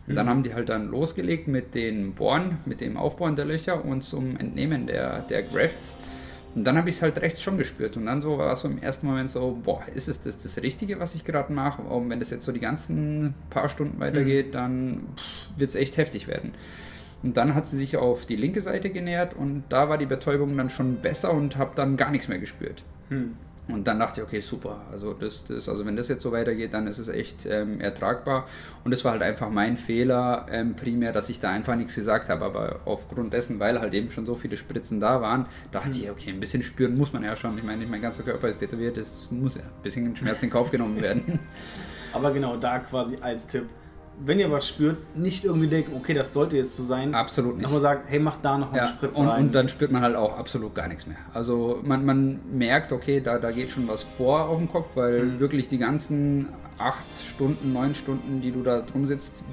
Mhm. 0.08 0.16
Dann 0.16 0.30
haben 0.30 0.44
die 0.44 0.54
halt 0.54 0.70
dann 0.70 0.90
losgelegt 0.90 1.48
mit 1.48 1.76
den 1.76 2.14
Bohren, 2.14 2.60
mit 2.66 2.82
dem 2.82 2.98
Aufbauen 2.98 3.36
der 3.36 3.46
Löcher 3.46 3.84
und 3.84 4.04
zum 4.04 4.38
Entnehmen 4.38 4.88
der, 4.88 5.22
der 5.22 5.44
Grafts. 5.44 5.96
Und 6.56 6.64
dann 6.64 6.78
habe 6.78 6.90
ich 6.90 6.96
es 6.96 7.02
halt 7.02 7.18
rechts 7.22 7.42
schon 7.42 7.58
gespürt. 7.58 7.98
Und 7.98 8.06
dann 8.06 8.22
so 8.22 8.38
war 8.38 8.54
es 8.54 8.62
so 8.62 8.70
im 8.70 8.78
ersten 8.78 9.08
Moment 9.08 9.30
so, 9.30 9.60
boah, 9.62 9.84
ist 9.94 10.08
es 10.08 10.22
das, 10.22 10.42
das 10.42 10.58
Richtige, 10.62 11.00
was 11.00 11.14
ich 11.14 11.26
gerade 11.26 11.52
mache? 11.52 11.82
Und 11.82 12.10
wenn 12.10 12.20
das 12.20 12.30
jetzt 12.30 12.46
so 12.46 12.54
die 12.54 12.62
ganzen 12.62 13.34
paar 13.50 13.68
Stunden 13.68 14.00
weitergeht, 14.00 14.48
mhm. 14.48 14.52
dann 14.52 15.08
wird 15.58 15.70
es 15.70 15.76
echt 15.76 15.98
heftig 15.98 16.28
werden. 16.28 16.54
Und 17.24 17.38
dann 17.38 17.56
hat 17.56 17.68
sie 17.68 17.78
sich 17.78 17.98
auf 17.98 18.26
die 18.26 18.36
linke 18.36 18.62
Seite 18.62 18.90
genähert 18.90 19.34
und 19.34 19.64
da 19.70 19.90
war 19.90 19.98
die 19.98 20.06
Betäubung 20.06 20.56
dann 20.58 20.70
schon 20.70 20.98
besser 20.98 21.34
und 21.34 21.58
habe 21.58 21.72
dann 21.76 21.98
gar 21.98 22.12
nichts 22.12 22.28
mehr 22.28 22.40
gespürt. 22.40 22.84
Mhm. 23.10 23.36
Und 23.68 23.88
dann 23.88 23.98
dachte 23.98 24.22
ich, 24.22 24.28
okay, 24.28 24.40
super. 24.42 24.82
Also, 24.92 25.14
das, 25.14 25.44
das, 25.46 25.68
also 25.68 25.86
wenn 25.88 25.96
das 25.96 26.08
jetzt 26.08 26.22
so 26.22 26.32
weitergeht, 26.32 26.74
dann 26.74 26.86
ist 26.86 27.00
es 27.00 27.08
echt 27.08 27.48
ähm, 27.48 27.82
ertragbar. 27.82 28.48
Und 28.84 28.92
es 28.92 29.04
war 29.04 29.14
halt 29.14 29.24
einfach 29.24 29.50
mein 29.50 29.76
Fehler 29.76 30.46
ähm, 30.52 30.76
primär, 30.76 31.12
dass 31.12 31.30
ich 31.30 31.40
da 31.40 31.50
einfach 31.50 31.76
nichts 31.76 31.96
gesagt 31.96 32.30
habe. 32.30 32.46
Aber 32.46 32.82
aufgrund 32.86 33.34
dessen, 33.34 33.60
weil 33.60 33.80
halt 33.80 33.96
eben 33.96 34.12
schon 34.12 34.28
so 34.28 34.36
viele 34.36 34.58
Spritzen 34.58 35.00
da 35.00 35.22
waren, 35.22 35.48
dachte 35.72 35.90
mhm. 35.90 35.96
ich, 35.96 36.12
okay, 36.12 36.30
ein 36.30 36.40
bisschen 36.40 36.62
spüren 36.62 36.96
muss 36.96 37.12
man 37.12 37.24
ja 37.24 37.36
schon. 37.36 37.58
Ich 37.58 37.64
meine, 37.64 37.88
mein 37.88 38.02
ganzer 38.02 38.22
Körper 38.22 38.50
ist 38.50 38.60
tätowiert, 38.60 38.98
es 38.98 39.30
muss 39.32 39.56
ja 39.56 39.64
ein 39.64 39.82
bisschen 39.82 40.16
Schmerz 40.16 40.44
in 40.44 40.52
Kauf 40.52 40.70
genommen 40.70 41.02
werden. 41.02 41.40
Aber 42.14 42.32
genau 42.32 42.58
da 42.58 42.80
quasi 42.80 43.18
als 43.20 43.48
Tipp, 43.48 43.66
wenn 44.24 44.40
ihr 44.40 44.52
was 44.52 44.68
spürt, 44.68 45.16
nicht 45.16 45.44
irgendwie 45.44 45.68
denken, 45.68 45.94
okay, 45.96 46.14
das 46.14 46.34
sollte 46.34 46.56
jetzt 46.58 46.76
so 46.76 46.84
sein. 46.84 47.14
Absolut 47.14 47.56
nicht. 47.56 47.64
Nochmal 47.64 47.82
sagen, 47.82 48.02
hey, 48.08 48.20
mach 48.20 48.38
da 48.42 48.58
noch 48.58 48.74
ja, 48.74 48.84
eine 48.84 48.90
Spritze 48.90 49.22
und, 49.22 49.28
rein. 49.28 49.46
Und 49.46 49.56
dann 49.56 49.68
spürt 49.68 49.92
man 49.92 50.02
halt 50.02 50.16
auch 50.16 50.38
absolut 50.38 50.74
gar 50.74 50.88
nichts 50.88 51.06
mehr. 51.06 51.18
Also 51.34 51.80
man, 51.84 52.06
man 52.06 52.40
merkt, 52.52 52.92
okay, 52.92 53.20
da, 53.20 53.40
da 53.40 53.52
geht 53.52 53.72
schon 53.72 53.88
was 53.88 54.04
vor 54.04 54.48
auf 54.48 54.58
dem 54.58 54.70
Kopf, 54.70 54.96
weil 54.96 55.24
mhm. 55.24 55.40
wirklich 55.40 55.68
die 55.68 55.78
ganzen 55.78 56.50
acht 56.78 57.08
Stunden, 57.14 57.74
neun 57.74 57.96
Stunden, 57.96 58.42
die 58.42 58.52
du 58.52 58.64
da 58.64 58.82
drum 58.82 59.06
sitzt, 59.06 59.44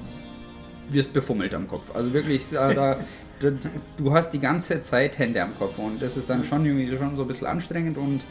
wirst 0.91 1.13
befummelt 1.13 1.55
am 1.55 1.67
Kopf. 1.67 1.95
Also 1.95 2.13
wirklich, 2.13 2.47
da, 2.51 2.73
da, 2.73 3.01
du 3.99 4.13
hast 4.13 4.31
die 4.31 4.41
ganze 4.41 4.83
Zeit 4.83 5.19
Hände 5.19 5.43
am 5.43 5.55
Kopf 5.57 5.79
und 5.79 6.01
das 6.01 6.17
ist 6.17 6.31
dann 6.31 6.45
schon 6.45 6.65
irgendwie 6.65 6.97
schon 6.97 7.17
so 7.17 7.23
ein 7.23 7.29
bisschen 7.29 7.47
anstrengend 7.47 7.99
und 7.99 8.25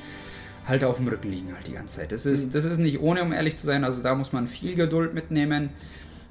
halt 0.66 0.84
auf 0.84 0.98
dem 0.98 1.08
Rücken 1.08 1.32
liegen 1.32 1.54
halt 1.54 1.68
die 1.68 1.74
ganze 1.74 2.00
Zeit. 2.00 2.12
Das 2.12 2.26
ist, 2.26 2.48
mhm. 2.48 2.52
das 2.52 2.66
ist 2.66 2.78
nicht 2.78 3.00
ohne, 3.02 3.22
um 3.24 3.34
ehrlich 3.34 3.58
zu 3.58 3.66
sein. 3.66 3.84
Also 3.84 4.02
da 4.02 4.16
muss 4.16 4.32
man 4.32 4.48
viel 4.48 4.76
Geduld 4.76 5.14
mitnehmen. 5.14 5.70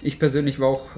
Ich 0.02 0.18
persönlich 0.18 0.60
war 0.60 0.68
auch 0.68 0.88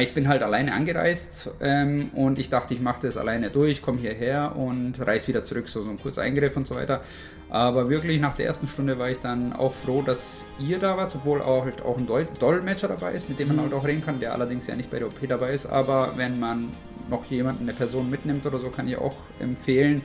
ich 0.00 0.14
bin 0.14 0.28
halt 0.28 0.42
alleine 0.42 0.72
angereist 0.72 1.50
ähm, 1.60 2.10
und 2.14 2.38
ich 2.38 2.50
dachte, 2.50 2.74
ich 2.74 2.80
mache 2.80 3.02
das 3.02 3.16
alleine 3.16 3.50
durch, 3.50 3.82
komme 3.82 4.00
hierher 4.00 4.56
und 4.56 4.94
reise 4.98 5.28
wieder 5.28 5.44
zurück, 5.44 5.68
so, 5.68 5.82
so 5.82 5.90
ein 5.90 6.00
kurzer 6.00 6.22
Eingriff 6.22 6.56
und 6.56 6.66
so 6.66 6.74
weiter. 6.74 7.02
Aber 7.48 7.88
wirklich 7.88 8.20
nach 8.20 8.34
der 8.34 8.46
ersten 8.46 8.66
Stunde 8.66 8.98
war 8.98 9.10
ich 9.10 9.20
dann 9.20 9.52
auch 9.52 9.72
froh, 9.72 10.02
dass 10.02 10.44
ihr 10.58 10.78
da 10.78 10.96
wart, 10.96 11.14
obwohl 11.14 11.40
auch, 11.40 11.64
halt 11.64 11.82
auch 11.82 11.96
ein 11.96 12.06
Dolmetscher 12.06 12.88
dabei 12.88 13.12
ist, 13.12 13.28
mit 13.28 13.38
dem 13.38 13.48
man 13.48 13.58
mhm. 13.58 13.60
halt 13.62 13.74
auch 13.74 13.86
reden 13.86 14.00
kann, 14.00 14.18
der 14.18 14.32
allerdings 14.32 14.66
ja 14.66 14.74
nicht 14.74 14.90
bei 14.90 14.98
der 14.98 15.08
OP 15.08 15.20
dabei 15.28 15.52
ist. 15.52 15.66
Aber 15.66 16.14
wenn 16.16 16.40
man 16.40 16.72
noch 17.08 17.24
jemanden, 17.26 17.62
eine 17.62 17.72
Person 17.72 18.10
mitnimmt 18.10 18.44
oder 18.46 18.58
so, 18.58 18.70
kann 18.70 18.88
ich 18.88 18.96
auch 18.96 19.14
empfehlen, 19.38 20.02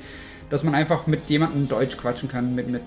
dass 0.52 0.64
man 0.64 0.76
einfach 0.76 1.08
mit 1.08 1.30
jemandem 1.30 1.70
Deutsch 1.70 1.96
quatschen 1.96 2.28
kann, 2.28 2.54
mit, 2.54 2.70
mit 2.70 2.84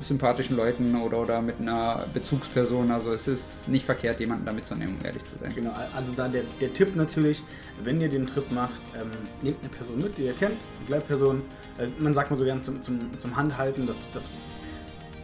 sympathischen 0.00 0.56
Leuten 0.56 0.94
oder, 0.94 1.22
oder 1.22 1.40
mit 1.40 1.58
einer 1.58 2.04
Bezugsperson. 2.12 2.90
Also 2.90 3.12
es 3.12 3.26
ist 3.26 3.66
nicht 3.66 3.86
verkehrt, 3.86 4.20
jemanden 4.20 4.44
da 4.44 4.52
mitzunehmen, 4.52 4.96
um 4.98 5.04
ehrlich 5.04 5.24
zu 5.24 5.38
sein. 5.38 5.50
Genau, 5.54 5.72
also 5.96 6.12
da 6.12 6.28
der, 6.28 6.42
der 6.60 6.70
Tipp 6.74 6.94
natürlich, 6.94 7.42
wenn 7.82 7.98
ihr 8.02 8.10
den 8.10 8.26
Trip 8.26 8.52
macht, 8.52 8.82
ähm, 8.94 9.10
nehmt 9.40 9.60
eine 9.60 9.70
Person 9.70 9.98
mit, 9.98 10.18
die 10.18 10.24
ihr 10.24 10.34
kennt, 10.34 10.52
eine 10.52 10.86
Bleibperson. 10.86 11.42
Äh, 11.78 11.86
man 11.98 12.12
sagt 12.12 12.30
mal 12.30 12.36
so 12.36 12.44
gern 12.44 12.60
zum, 12.60 12.82
zum, 12.82 13.18
zum 13.18 13.34
Handhalten, 13.34 13.86
das, 13.86 14.04
das 14.12 14.28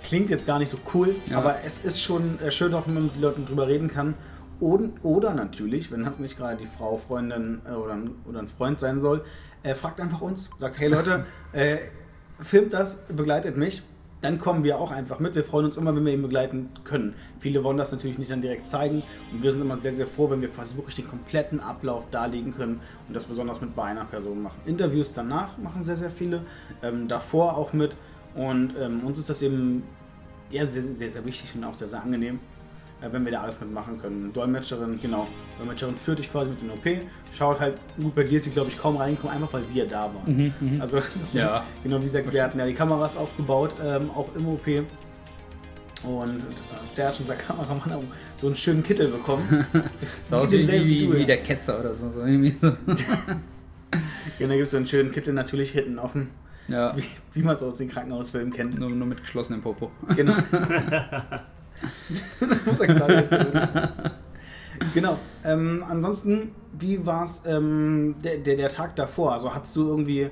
klingt 0.02 0.30
jetzt 0.30 0.46
gar 0.46 0.58
nicht 0.58 0.70
so 0.70 0.78
cool, 0.94 1.16
ja. 1.28 1.36
aber 1.36 1.64
es 1.66 1.84
ist 1.84 2.00
schon 2.00 2.40
äh, 2.40 2.50
schön, 2.50 2.72
auch 2.72 2.86
wenn 2.86 2.94
man 2.94 3.02
mit 3.04 3.20
Leuten 3.20 3.44
drüber 3.44 3.66
reden 3.66 3.88
kann. 3.88 4.14
Und, 4.58 5.04
oder 5.04 5.34
natürlich, 5.34 5.92
wenn 5.92 6.02
das 6.02 6.18
nicht 6.18 6.38
gerade 6.38 6.56
die 6.56 6.66
Frau, 6.66 6.96
Freundin 6.96 7.60
äh, 7.68 7.72
oder, 7.72 7.92
ein, 7.92 8.12
oder 8.26 8.38
ein 8.38 8.48
Freund 8.48 8.80
sein 8.80 9.00
soll, 9.00 9.22
äh, 9.64 9.74
fragt 9.74 10.00
einfach 10.00 10.20
uns, 10.20 10.50
sagt, 10.60 10.78
hey 10.78 10.88
Leute, 10.88 11.26
äh, 11.52 11.78
filmt 12.38 12.72
das, 12.72 13.02
begleitet 13.08 13.56
mich. 13.56 13.82
Dann 14.20 14.38
kommen 14.38 14.64
wir 14.64 14.78
auch 14.78 14.90
einfach 14.90 15.18
mit. 15.18 15.34
Wir 15.34 15.44
freuen 15.44 15.66
uns 15.66 15.76
immer, 15.76 15.94
wenn 15.94 16.06
wir 16.06 16.14
ihn 16.14 16.22
begleiten 16.22 16.70
können. 16.84 17.14
Viele 17.40 17.62
wollen 17.62 17.76
das 17.76 17.92
natürlich 17.92 18.16
nicht 18.16 18.30
dann 18.30 18.40
direkt 18.40 18.66
zeigen. 18.66 19.02
Und 19.30 19.42
wir 19.42 19.52
sind 19.52 19.60
immer 19.60 19.76
sehr, 19.76 19.92
sehr 19.92 20.06
froh, 20.06 20.30
wenn 20.30 20.40
wir 20.40 20.48
quasi 20.48 20.76
wirklich 20.76 20.94
den 20.96 21.06
kompletten 21.06 21.60
Ablauf 21.60 22.04
darlegen 22.10 22.54
können 22.54 22.80
und 23.06 23.14
das 23.14 23.26
besonders 23.26 23.60
mit 23.60 23.76
bei 23.76 23.84
einer 23.84 24.06
Person 24.06 24.42
machen. 24.42 24.56
Interviews 24.64 25.12
danach 25.12 25.58
machen 25.58 25.82
sehr, 25.82 25.98
sehr 25.98 26.10
viele. 26.10 26.40
Ähm, 26.82 27.06
davor 27.06 27.58
auch 27.58 27.74
mit. 27.74 27.96
Und 28.34 28.72
ähm, 28.80 29.04
uns 29.04 29.18
ist 29.18 29.28
das 29.28 29.42
eben 29.42 29.82
ja, 30.50 30.64
sehr, 30.64 30.82
sehr, 30.82 31.10
sehr 31.10 31.24
wichtig 31.26 31.54
und 31.54 31.64
auch 31.64 31.74
sehr, 31.74 31.88
sehr 31.88 32.02
angenehm, 32.02 32.40
wenn 33.00 33.24
wir 33.24 33.32
da 33.32 33.42
alles 33.42 33.60
mitmachen 33.60 34.00
können. 34.00 34.32
Dolmetscherin, 34.32 34.98
genau. 35.00 35.26
Dolmetscherin 35.58 35.96
führt 35.96 36.18
dich 36.18 36.30
quasi 36.30 36.50
mit 36.50 36.62
den 36.62 36.70
OP, 36.70 37.06
schaut 37.32 37.60
halt, 37.60 37.78
gut, 38.00 38.14
bei 38.14 38.24
dir 38.24 38.38
ist 38.38 38.44
sie, 38.44 38.50
glaube 38.50 38.70
ich, 38.70 38.78
kaum 38.78 38.96
reingekommen, 38.96 39.36
einfach 39.36 39.52
weil 39.52 39.64
wir 39.72 39.86
da 39.86 40.10
waren. 40.14 40.36
Mhm, 40.36 40.52
mhm. 40.60 40.80
also, 40.80 41.00
ja. 41.32 41.64
genau, 41.82 42.00
wie 42.00 42.04
gesagt, 42.04 42.32
wir 42.32 42.42
hatten 42.42 42.58
ja 42.58 42.66
die 42.66 42.74
Kameras 42.74 43.16
aufgebaut, 43.16 43.74
ähm, 43.84 44.10
auch 44.10 44.28
im 44.34 44.48
OP. 44.48 44.66
Und 46.04 46.40
äh, 46.40 46.86
Serge, 46.86 47.16
unser 47.20 47.34
Kameramann, 47.36 47.90
haben 47.90 48.08
so 48.36 48.46
einen 48.48 48.56
schönen 48.56 48.82
Kittel 48.82 49.08
bekommen. 49.08 49.66
so 50.22 50.36
aus 50.36 50.52
wie, 50.52 50.68
wie, 50.68 51.12
wie, 51.12 51.24
der 51.24 51.38
Ketzer 51.38 51.80
oder 51.80 51.94
so. 51.94 52.10
so, 52.10 52.20
irgendwie 52.20 52.50
so. 52.50 52.66
ja, 52.66 54.46
da 54.46 54.46
gibt 54.46 54.64
es 54.64 54.70
so 54.70 54.76
einen 54.76 54.86
schönen 54.86 55.12
Kittel 55.12 55.32
natürlich 55.32 55.72
hinten 55.72 55.98
offen. 55.98 56.28
Ja. 56.68 56.96
Wie, 56.96 57.04
wie 57.32 57.42
man 57.42 57.56
es 57.56 57.62
aus 57.62 57.78
den 57.78 57.88
Krankenhausfilmen 57.88 58.52
kennt. 58.52 58.78
Nur, 58.78 58.90
nur 58.90 59.06
mit 59.06 59.20
geschlossenem 59.20 59.62
Popo. 59.62 59.90
Genau. 60.14 60.34
muss 62.66 62.80
er 62.80 63.92
Genau. 64.94 65.18
Ähm, 65.44 65.84
ansonsten, 65.88 66.52
wie 66.78 67.04
war 67.06 67.24
es 67.24 67.42
ähm, 67.46 68.16
der, 68.22 68.38
der, 68.38 68.56
der 68.56 68.68
Tag 68.68 68.96
davor? 68.96 69.32
Also 69.32 69.54
hattest 69.54 69.76
du 69.76 69.86
irgendwie, 69.86 70.28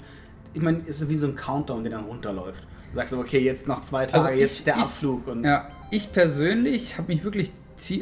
ich 0.52 0.62
meine, 0.62 0.78
ist 0.78 1.08
wie 1.08 1.14
so 1.14 1.26
ein 1.26 1.36
Countdown, 1.36 1.84
der 1.84 1.92
dann 1.92 2.04
runterläuft. 2.04 2.64
Du 2.90 2.96
sagst 2.96 3.12
du, 3.12 3.20
okay, 3.20 3.38
jetzt 3.38 3.68
noch 3.68 3.82
zwei 3.82 4.06
Tage, 4.06 4.24
also 4.24 4.38
jetzt 4.38 4.58
ich, 4.58 4.64
der 4.64 4.78
Abflug. 4.78 5.28
Und 5.28 5.44
ja, 5.44 5.68
ich 5.90 6.12
persönlich 6.12 6.98
habe 6.98 7.12
mich 7.12 7.24
wirklich 7.24 7.52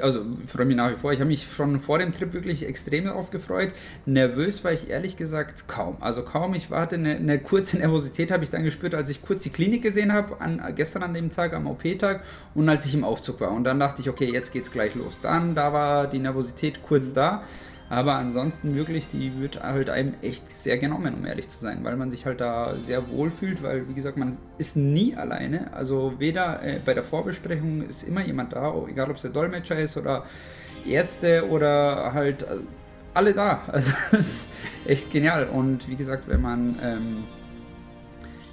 also 0.01 0.25
freue 0.47 0.67
mich 0.67 0.77
nach 0.77 0.91
wie 0.93 0.97
vor. 0.97 1.13
Ich 1.13 1.21
habe 1.21 1.29
mich 1.29 1.47
schon 1.51 1.79
vor 1.79 1.99
dem 1.99 2.15
Trip 2.15 2.33
wirklich 2.33 2.67
extrem 2.67 3.05
darauf 3.05 3.31
gefreut. 3.31 3.73
Nervös 4.07 4.63
war 4.65 4.73
ich 4.73 4.91
ehrlich 4.91 5.17
gesagt 5.17 5.69
kaum. 5.69 5.97
Also 6.01 6.23
kaum. 6.23 6.55
Ich 6.55 6.71
hatte 6.71 6.97
eine, 6.97 7.17
eine 7.17 7.39
kurze 7.39 7.79
Nervosität, 7.79 8.31
habe 8.31 8.45
ich 8.45 8.51
dann 8.51 8.65
gespürt, 8.65 8.95
als 8.95 9.11
ich 9.11 9.23
kurz 9.23 9.43
die 9.43 9.51
Klinik 9.51 9.83
gesehen 9.83 10.13
habe, 10.13 10.41
an, 10.41 10.63
gestern 10.75 11.03
an 11.03 11.15
dem 11.15 11.31
Tag, 11.31 11.55
am 11.55 11.67
OP-Tag 11.67 12.23
und 12.55 12.69
als 12.69 12.87
ich 12.87 12.95
im 12.95 13.05
Aufzug 13.05 13.41
war. 13.41 13.53
Und 13.53 13.65
dann 13.65 13.81
dachte 13.81 14.03
ich, 14.03 14.09
okay, 14.09 14.31
jetzt 14.31 14.53
geht's 14.53 14.71
gleich 14.71 14.95
los. 14.95 15.21
Dann, 15.21 15.55
da 15.55 15.73
war 15.73 16.07
die 16.07 16.19
Nervosität 16.19 16.83
kurz 16.83 17.13
da. 17.13 17.43
Aber 17.91 18.15
ansonsten 18.15 18.77
wirklich, 18.77 19.09
die 19.09 19.41
wird 19.41 19.65
halt 19.65 19.91
einem 19.91 20.15
echt 20.23 20.53
sehr 20.53 20.79
genommen, 20.79 21.13
um 21.13 21.27
ehrlich 21.27 21.49
zu 21.49 21.59
sein, 21.59 21.83
weil 21.83 21.97
man 21.97 22.13
sich 22.13 22.25
halt 22.25 22.41
da 22.41 22.79
sehr 22.79 23.11
wohl 23.11 23.33
fühlt, 23.33 23.65
weil 23.65 23.89
wie 23.89 23.95
gesagt, 23.95 24.17
man 24.17 24.39
ist 24.59 24.77
nie 24.77 25.17
alleine. 25.17 25.75
Also 25.75 26.15
weder 26.19 26.63
äh, 26.63 26.79
bei 26.85 26.95
der 26.95 27.03
Vorbesprechung 27.03 27.83
ist 27.83 28.05
immer 28.05 28.25
jemand 28.25 28.53
da, 28.53 28.73
egal 28.89 29.11
ob 29.11 29.17
es 29.17 29.23
der 29.23 29.33
Dolmetscher 29.33 29.77
ist 29.77 29.97
oder 29.97 30.25
Ärzte 30.87 31.49
oder 31.49 32.15
halt 32.15 32.49
also 32.49 32.63
alle 33.13 33.35
da. 33.35 33.61
Also 33.73 33.91
das 34.13 34.21
ist 34.21 34.49
echt 34.87 35.11
genial. 35.11 35.49
Und 35.49 35.89
wie 35.89 35.97
gesagt, 35.97 36.29
wenn 36.29 36.43
man 36.43 36.79
ähm, 36.81 37.25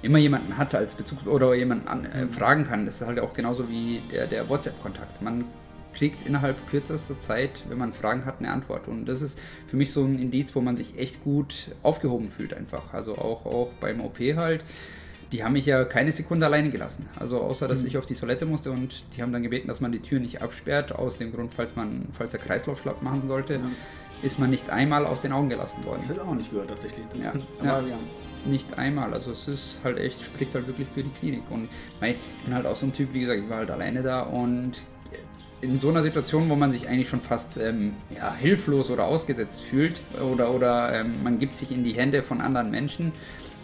immer 0.01 0.17
jemanden 0.17 0.57
hat 0.57 0.73
als 0.73 0.95
Bezug 0.95 1.27
oder 1.27 1.53
jemanden 1.53 1.87
an, 1.87 2.05
äh, 2.05 2.27
fragen 2.27 2.63
kann, 2.63 2.87
das 2.87 3.01
ist 3.01 3.07
halt 3.07 3.19
auch 3.19 3.33
genauso 3.33 3.69
wie 3.69 4.01
der, 4.11 4.25
der 4.25 4.49
WhatsApp-Kontakt. 4.49 5.21
Man 5.21 5.45
kriegt 5.93 6.25
innerhalb 6.25 6.67
kürzester 6.67 7.19
Zeit, 7.19 7.63
wenn 7.69 7.77
man 7.77 7.93
Fragen 7.93 8.25
hat, 8.25 8.39
eine 8.39 8.51
Antwort. 8.51 8.87
Und 8.87 9.05
das 9.05 9.21
ist 9.21 9.39
für 9.65 9.77
mich 9.77 9.91
so 9.91 10.03
ein 10.03 10.19
Indiz, 10.19 10.55
wo 10.55 10.61
man 10.61 10.75
sich 10.75 10.97
echt 10.97 11.23
gut 11.23 11.71
aufgehoben 11.83 12.29
fühlt 12.29 12.53
einfach. 12.53 12.93
Also 12.93 13.17
auch, 13.17 13.45
auch 13.45 13.71
beim 13.79 14.01
OP 14.01 14.19
halt. 14.19 14.63
Die 15.31 15.43
haben 15.43 15.53
mich 15.53 15.65
ja 15.65 15.83
keine 15.83 16.11
Sekunde 16.13 16.45
alleine 16.45 16.69
gelassen. 16.69 17.07
Also 17.19 17.41
außer, 17.41 17.67
dass 17.67 17.81
mhm. 17.81 17.87
ich 17.87 17.97
auf 17.97 18.05
die 18.05 18.15
Toilette 18.15 18.45
musste 18.45 18.71
und 18.71 19.03
die 19.15 19.21
haben 19.21 19.33
dann 19.33 19.43
gebeten, 19.43 19.67
dass 19.67 19.81
man 19.81 19.91
die 19.91 19.99
Tür 19.99 20.19
nicht 20.19 20.41
absperrt, 20.41 20.93
aus 20.93 21.17
dem 21.17 21.33
Grund, 21.33 21.51
falls 21.53 21.75
man, 21.75 22.07
falls 22.11 22.31
der 22.31 22.39
Kreislauf 22.39 22.79
schlapp 22.79 23.01
machen 23.01 23.27
sollte, 23.27 23.55
ja. 23.55 23.59
ist 24.21 24.39
man 24.39 24.49
nicht 24.49 24.69
einmal 24.69 25.05
aus 25.05 25.21
den 25.21 25.33
Augen 25.33 25.49
gelassen 25.49 25.83
worden. 25.83 25.97
Das 25.99 26.09
hätte 26.09 26.23
auch 26.23 26.33
nicht 26.33 26.49
gehört 26.49 26.69
tatsächlich. 26.69 27.05
Ja. 27.21 27.33
ja. 27.63 27.81
ja. 27.81 27.99
Nicht 28.45 28.77
einmal. 28.77 29.13
Also 29.13 29.31
es 29.31 29.49
ist 29.49 29.81
halt 29.83 29.97
echt, 29.97 30.21
spricht 30.21 30.55
halt 30.55 30.67
wirklich 30.67 30.87
für 30.87 31.03
die 31.03 31.09
Klinik. 31.09 31.43
Und 31.49 31.67
ich 32.01 32.15
bin 32.45 32.53
halt 32.53 32.65
auch 32.65 32.77
so 32.77 32.85
ein 32.85 32.93
Typ, 32.93 33.13
wie 33.13 33.21
gesagt, 33.21 33.41
ich 33.41 33.49
war 33.49 33.57
halt 33.57 33.71
alleine 33.71 34.03
da 34.03 34.21
und 34.21 34.79
in 35.61 35.77
so 35.77 35.89
einer 35.89 36.03
Situation, 36.03 36.49
wo 36.49 36.55
man 36.55 36.71
sich 36.71 36.87
eigentlich 36.87 37.09
schon 37.09 37.21
fast 37.21 37.57
ähm, 37.57 37.93
ja, 38.15 38.33
hilflos 38.35 38.89
oder 38.91 39.05
ausgesetzt 39.05 39.61
fühlt 39.61 40.01
oder, 40.31 40.53
oder 40.53 40.93
ähm, 40.93 41.23
man 41.23 41.39
gibt 41.39 41.55
sich 41.55 41.71
in 41.71 41.83
die 41.83 41.93
Hände 41.93 42.21
von 42.21 42.41
anderen 42.41 42.69
Menschen, 42.69 43.11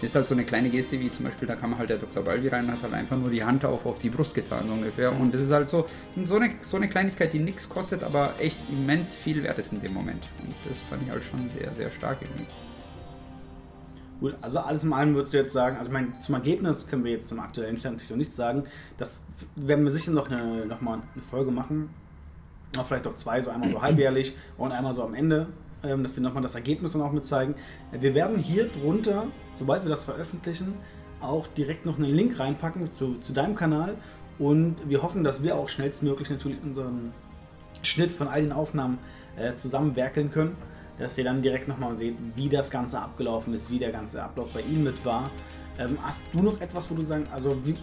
ist 0.02 0.16
halt 0.16 0.28
so 0.28 0.36
eine 0.36 0.44
kleine 0.44 0.70
Geste, 0.70 1.00
wie 1.00 1.12
zum 1.12 1.26
Beispiel, 1.26 1.48
da 1.48 1.56
kam 1.56 1.78
halt 1.78 1.90
der 1.90 1.98
Dr. 1.98 2.24
Balvi 2.24 2.50
rein 2.50 2.66
und 2.66 2.72
hat 2.72 2.84
halt 2.84 2.94
einfach 2.94 3.18
nur 3.18 3.30
die 3.30 3.44
Hand 3.44 3.64
auf, 3.64 3.86
auf 3.86 4.00
die 4.00 4.10
Brust 4.10 4.36
getan, 4.36 4.68
so 4.68 4.74
ungefähr. 4.74 5.18
Und 5.18 5.34
das 5.34 5.42
ist 5.42 5.52
halt 5.52 5.70
so, 5.70 5.88
so, 6.24 6.36
eine, 6.36 6.52
so 6.62 6.78
eine 6.78 6.90
Kleinigkeit, 6.90 7.32
die 7.34 7.40
nichts 7.40 7.70
kostet, 7.70 8.04
aber 8.04 8.36
echt 8.40 8.60
immens 8.70 9.16
viel 9.16 9.44
wert 9.44 9.60
ist 9.60 9.72
in 9.72 9.82
dem 9.82 9.94
Moment. 9.94 10.24
Und 10.42 10.56
das 10.68 10.80
fand 10.82 11.04
ich 11.04 11.10
halt 11.10 11.24
schon 11.24 11.48
sehr, 11.48 11.74
sehr 11.74 11.90
stark 11.90 12.18
irgendwie. 12.22 12.48
Gut, 14.20 14.36
also 14.42 14.60
alles 14.60 14.84
in 14.84 14.94
allem 14.94 15.16
würdest 15.16 15.34
du 15.34 15.38
jetzt 15.38 15.54
sagen, 15.54 15.78
also 15.78 15.92
ich 15.92 16.20
zum 16.20 16.36
Ergebnis 16.36 16.88
können 16.88 17.04
wir 17.04 17.12
jetzt 17.12 17.28
zum 17.28 17.40
aktuellen 17.40 17.78
Stand 17.78 17.96
natürlich 17.96 18.12
noch 18.12 18.18
nichts 18.18 18.36
sagen. 18.36 18.64
Das 18.98 19.24
werden 19.56 19.84
wir 19.84 19.92
sicher 19.92 20.12
noch, 20.12 20.30
eine, 20.30 20.66
noch 20.66 20.82
mal 20.82 21.00
eine 21.14 21.24
Folge 21.24 21.52
machen. 21.52 21.90
Auch 22.78 22.86
vielleicht 22.86 23.08
auch 23.08 23.16
zwei, 23.16 23.42
so 23.42 23.50
einmal 23.50 23.70
so 23.70 23.82
halbjährlich 23.82 24.36
und 24.58 24.72
einmal 24.72 24.94
so 24.94 25.04
am 25.04 25.14
Ende, 25.14 25.48
ähm, 25.84 26.04
dass 26.04 26.16
wir 26.16 26.24
nochmal 26.24 26.42
das 26.42 26.56
Ergebnis 26.56 26.94
dann 26.94 27.02
auch 27.02 27.12
mit 27.12 27.26
zeigen. 27.26 27.56
Wir 27.92 28.16
werden 28.16 28.38
hier 28.38 28.68
drunter, 28.70 29.26
sobald 29.56 29.84
wir 29.84 29.90
das 29.90 30.06
veröffentlichen, 30.06 30.76
auch 31.22 31.48
direkt 31.48 31.86
noch 31.86 31.98
einen 31.98 32.10
Link 32.10 32.40
reinpacken 32.40 32.90
zu, 32.90 33.20
zu 33.20 33.34
deinem 33.34 33.56
Kanal. 33.56 33.96
Und 34.40 34.78
wir 34.88 35.04
hoffen, 35.04 35.24
dass 35.24 35.44
wir 35.44 35.56
auch 35.56 35.70
schnellstmöglich 35.70 36.30
natürlich 36.30 36.58
unseren 36.64 37.14
Schnitt 37.84 38.12
von 38.12 38.28
all 38.28 38.42
den 38.42 38.52
Aufnahmen 38.52 38.98
äh, 39.38 39.56
zusammenwerkeln 39.56 40.32
können 40.32 40.56
dass 40.98 41.18
ihr 41.18 41.24
dann 41.24 41.42
direkt 41.42 41.68
nochmal 41.68 41.96
seht, 41.96 42.16
wie 42.36 42.50
das 42.50 42.70
Ganze 42.70 43.00
abgelaufen 43.00 43.54
ist, 43.54 43.70
wie 43.70 43.80
der 43.80 43.92
ganze 43.92 44.22
Ablauf 44.22 44.52
bei 44.54 44.62
ihm 44.62 44.84
mit 44.84 45.04
war. 45.06 45.30
Ähm, 45.80 45.98
hast 46.02 46.22
du 46.32 46.42
noch 46.44 46.62
etwas, 46.62 46.92
wo 46.92 46.96
du 46.96 47.04
sagen, 47.04 47.26
also 47.34 47.58
wie, 47.66 47.76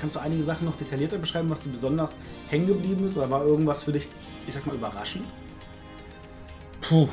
kannst 0.00 0.16
du 0.16 0.20
einige 0.20 0.42
Sachen 0.42 0.64
noch 0.64 0.74
detaillierter 0.76 1.18
beschreiben, 1.18 1.48
was 1.48 1.60
dir 1.60 1.70
besonders 1.70 2.18
hängen 2.48 2.66
geblieben 2.66 3.06
ist 3.06 3.16
oder 3.16 3.30
war 3.30 3.44
irgendwas 3.44 3.84
für 3.84 3.92
dich, 3.92 4.08
ich 4.48 4.54
sag 4.54 4.66
mal, 4.66 4.74
überraschend? 4.74 5.24
Puh, 6.80 7.08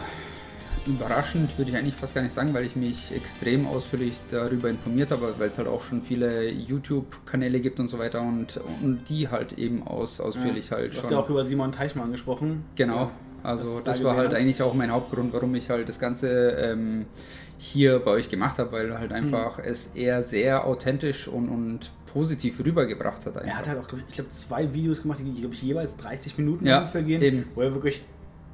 überraschend 0.87 1.55
würde 1.57 1.71
ich 1.71 1.77
eigentlich 1.77 1.93
fast 1.93 2.15
gar 2.15 2.21
nicht 2.21 2.33
sagen, 2.33 2.53
weil 2.55 2.65
ich 2.65 2.75
mich 2.75 3.11
extrem 3.11 3.67
ausführlich 3.67 4.23
darüber 4.31 4.69
informiert 4.69 5.11
habe, 5.11 5.35
weil 5.37 5.49
es 5.49 5.57
halt 5.59 5.67
auch 5.67 5.81
schon 5.81 6.01
viele 6.01 6.49
YouTube-Kanäle 6.49 7.59
gibt 7.59 7.79
und 7.79 7.87
so 7.87 7.99
weiter 7.99 8.21
und, 8.21 8.59
und 8.81 9.07
die 9.09 9.29
halt 9.29 9.53
eben 9.53 9.85
aus, 9.85 10.19
ausführlich 10.19 10.71
ja, 10.71 10.77
halt 10.77 10.93
schon. 10.93 11.01
Du 11.01 11.03
hast 11.05 11.11
ja 11.11 11.19
auch 11.19 11.29
über 11.29 11.45
Simon 11.45 11.71
Teichmann 11.71 12.11
gesprochen. 12.11 12.65
Genau. 12.75 12.95
Ja. 12.95 13.11
Also 13.43 13.65
das, 13.65 13.83
das 13.83 14.03
war 14.03 14.15
halt 14.15 14.31
hast. 14.31 14.39
eigentlich 14.39 14.61
auch 14.61 14.73
mein 14.73 14.91
Hauptgrund, 14.91 15.33
warum 15.33 15.53
ich 15.55 15.69
halt 15.69 15.87
das 15.89 15.99
Ganze 15.99 16.51
ähm, 16.51 17.05
hier 17.57 17.99
bei 17.99 18.11
euch 18.11 18.29
gemacht 18.29 18.57
habe, 18.57 18.71
weil 18.71 18.97
halt 18.97 19.11
einfach 19.11 19.57
hm. 19.57 19.65
es 19.65 19.91
eher 19.95 20.21
sehr 20.21 20.65
authentisch 20.65 21.27
und, 21.27 21.49
und 21.49 21.91
positiv 22.11 22.59
rübergebracht 22.59 23.25
hat. 23.25 23.37
Einfach. 23.37 23.49
Er 23.49 23.57
hat 23.57 23.67
halt 23.67 23.79
auch, 23.79 23.87
ich 24.07 24.15
glaube, 24.15 24.29
zwei 24.29 24.73
Videos 24.73 25.01
gemacht, 25.01 25.19
die, 25.23 25.41
glaube 25.41 25.55
ich, 25.55 25.61
jeweils 25.61 25.95
30 25.97 26.37
Minuten 26.37 26.65
ja, 26.65 26.79
ungefähr 26.79 27.03
gehen, 27.03 27.21
eben. 27.21 27.45
wo 27.55 27.61
er 27.61 27.73
wirklich 27.73 28.03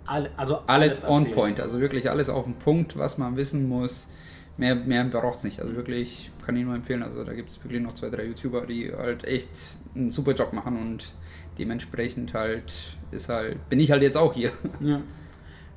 All, 0.09 0.27
also 0.37 0.61
alles, 0.65 1.05
alles 1.05 1.27
on 1.27 1.31
point, 1.31 1.59
also 1.59 1.79
wirklich 1.79 2.09
alles 2.09 2.29
auf 2.29 2.45
den 2.45 2.55
Punkt, 2.55 2.97
was 2.97 3.19
man 3.19 3.35
wissen 3.37 3.69
muss. 3.69 4.09
Mehr, 4.57 4.73
mehr 4.73 5.03
braucht 5.05 5.37
es 5.37 5.43
nicht. 5.43 5.61
Also 5.61 5.75
wirklich, 5.75 6.31
kann 6.43 6.55
ich 6.55 6.65
nur 6.65 6.73
empfehlen. 6.73 7.03
Also 7.03 7.23
da 7.23 7.33
gibt 7.33 7.49
es 7.51 7.63
wirklich 7.63 7.81
noch 7.81 7.93
zwei, 7.93 8.09
drei 8.09 8.25
YouTuber, 8.25 8.65
die 8.65 8.91
halt 8.91 9.23
echt 9.23 9.51
einen 9.93 10.09
super 10.09 10.31
Job 10.31 10.51
machen 10.51 10.77
und 10.77 11.13
dementsprechend 11.59 12.33
halt 12.33 12.97
ist 13.11 13.29
halt, 13.29 13.69
bin 13.69 13.79
ich 13.79 13.91
halt 13.91 14.01
jetzt 14.01 14.17
auch 14.17 14.33
hier. 14.33 14.51
Ja. 14.79 15.01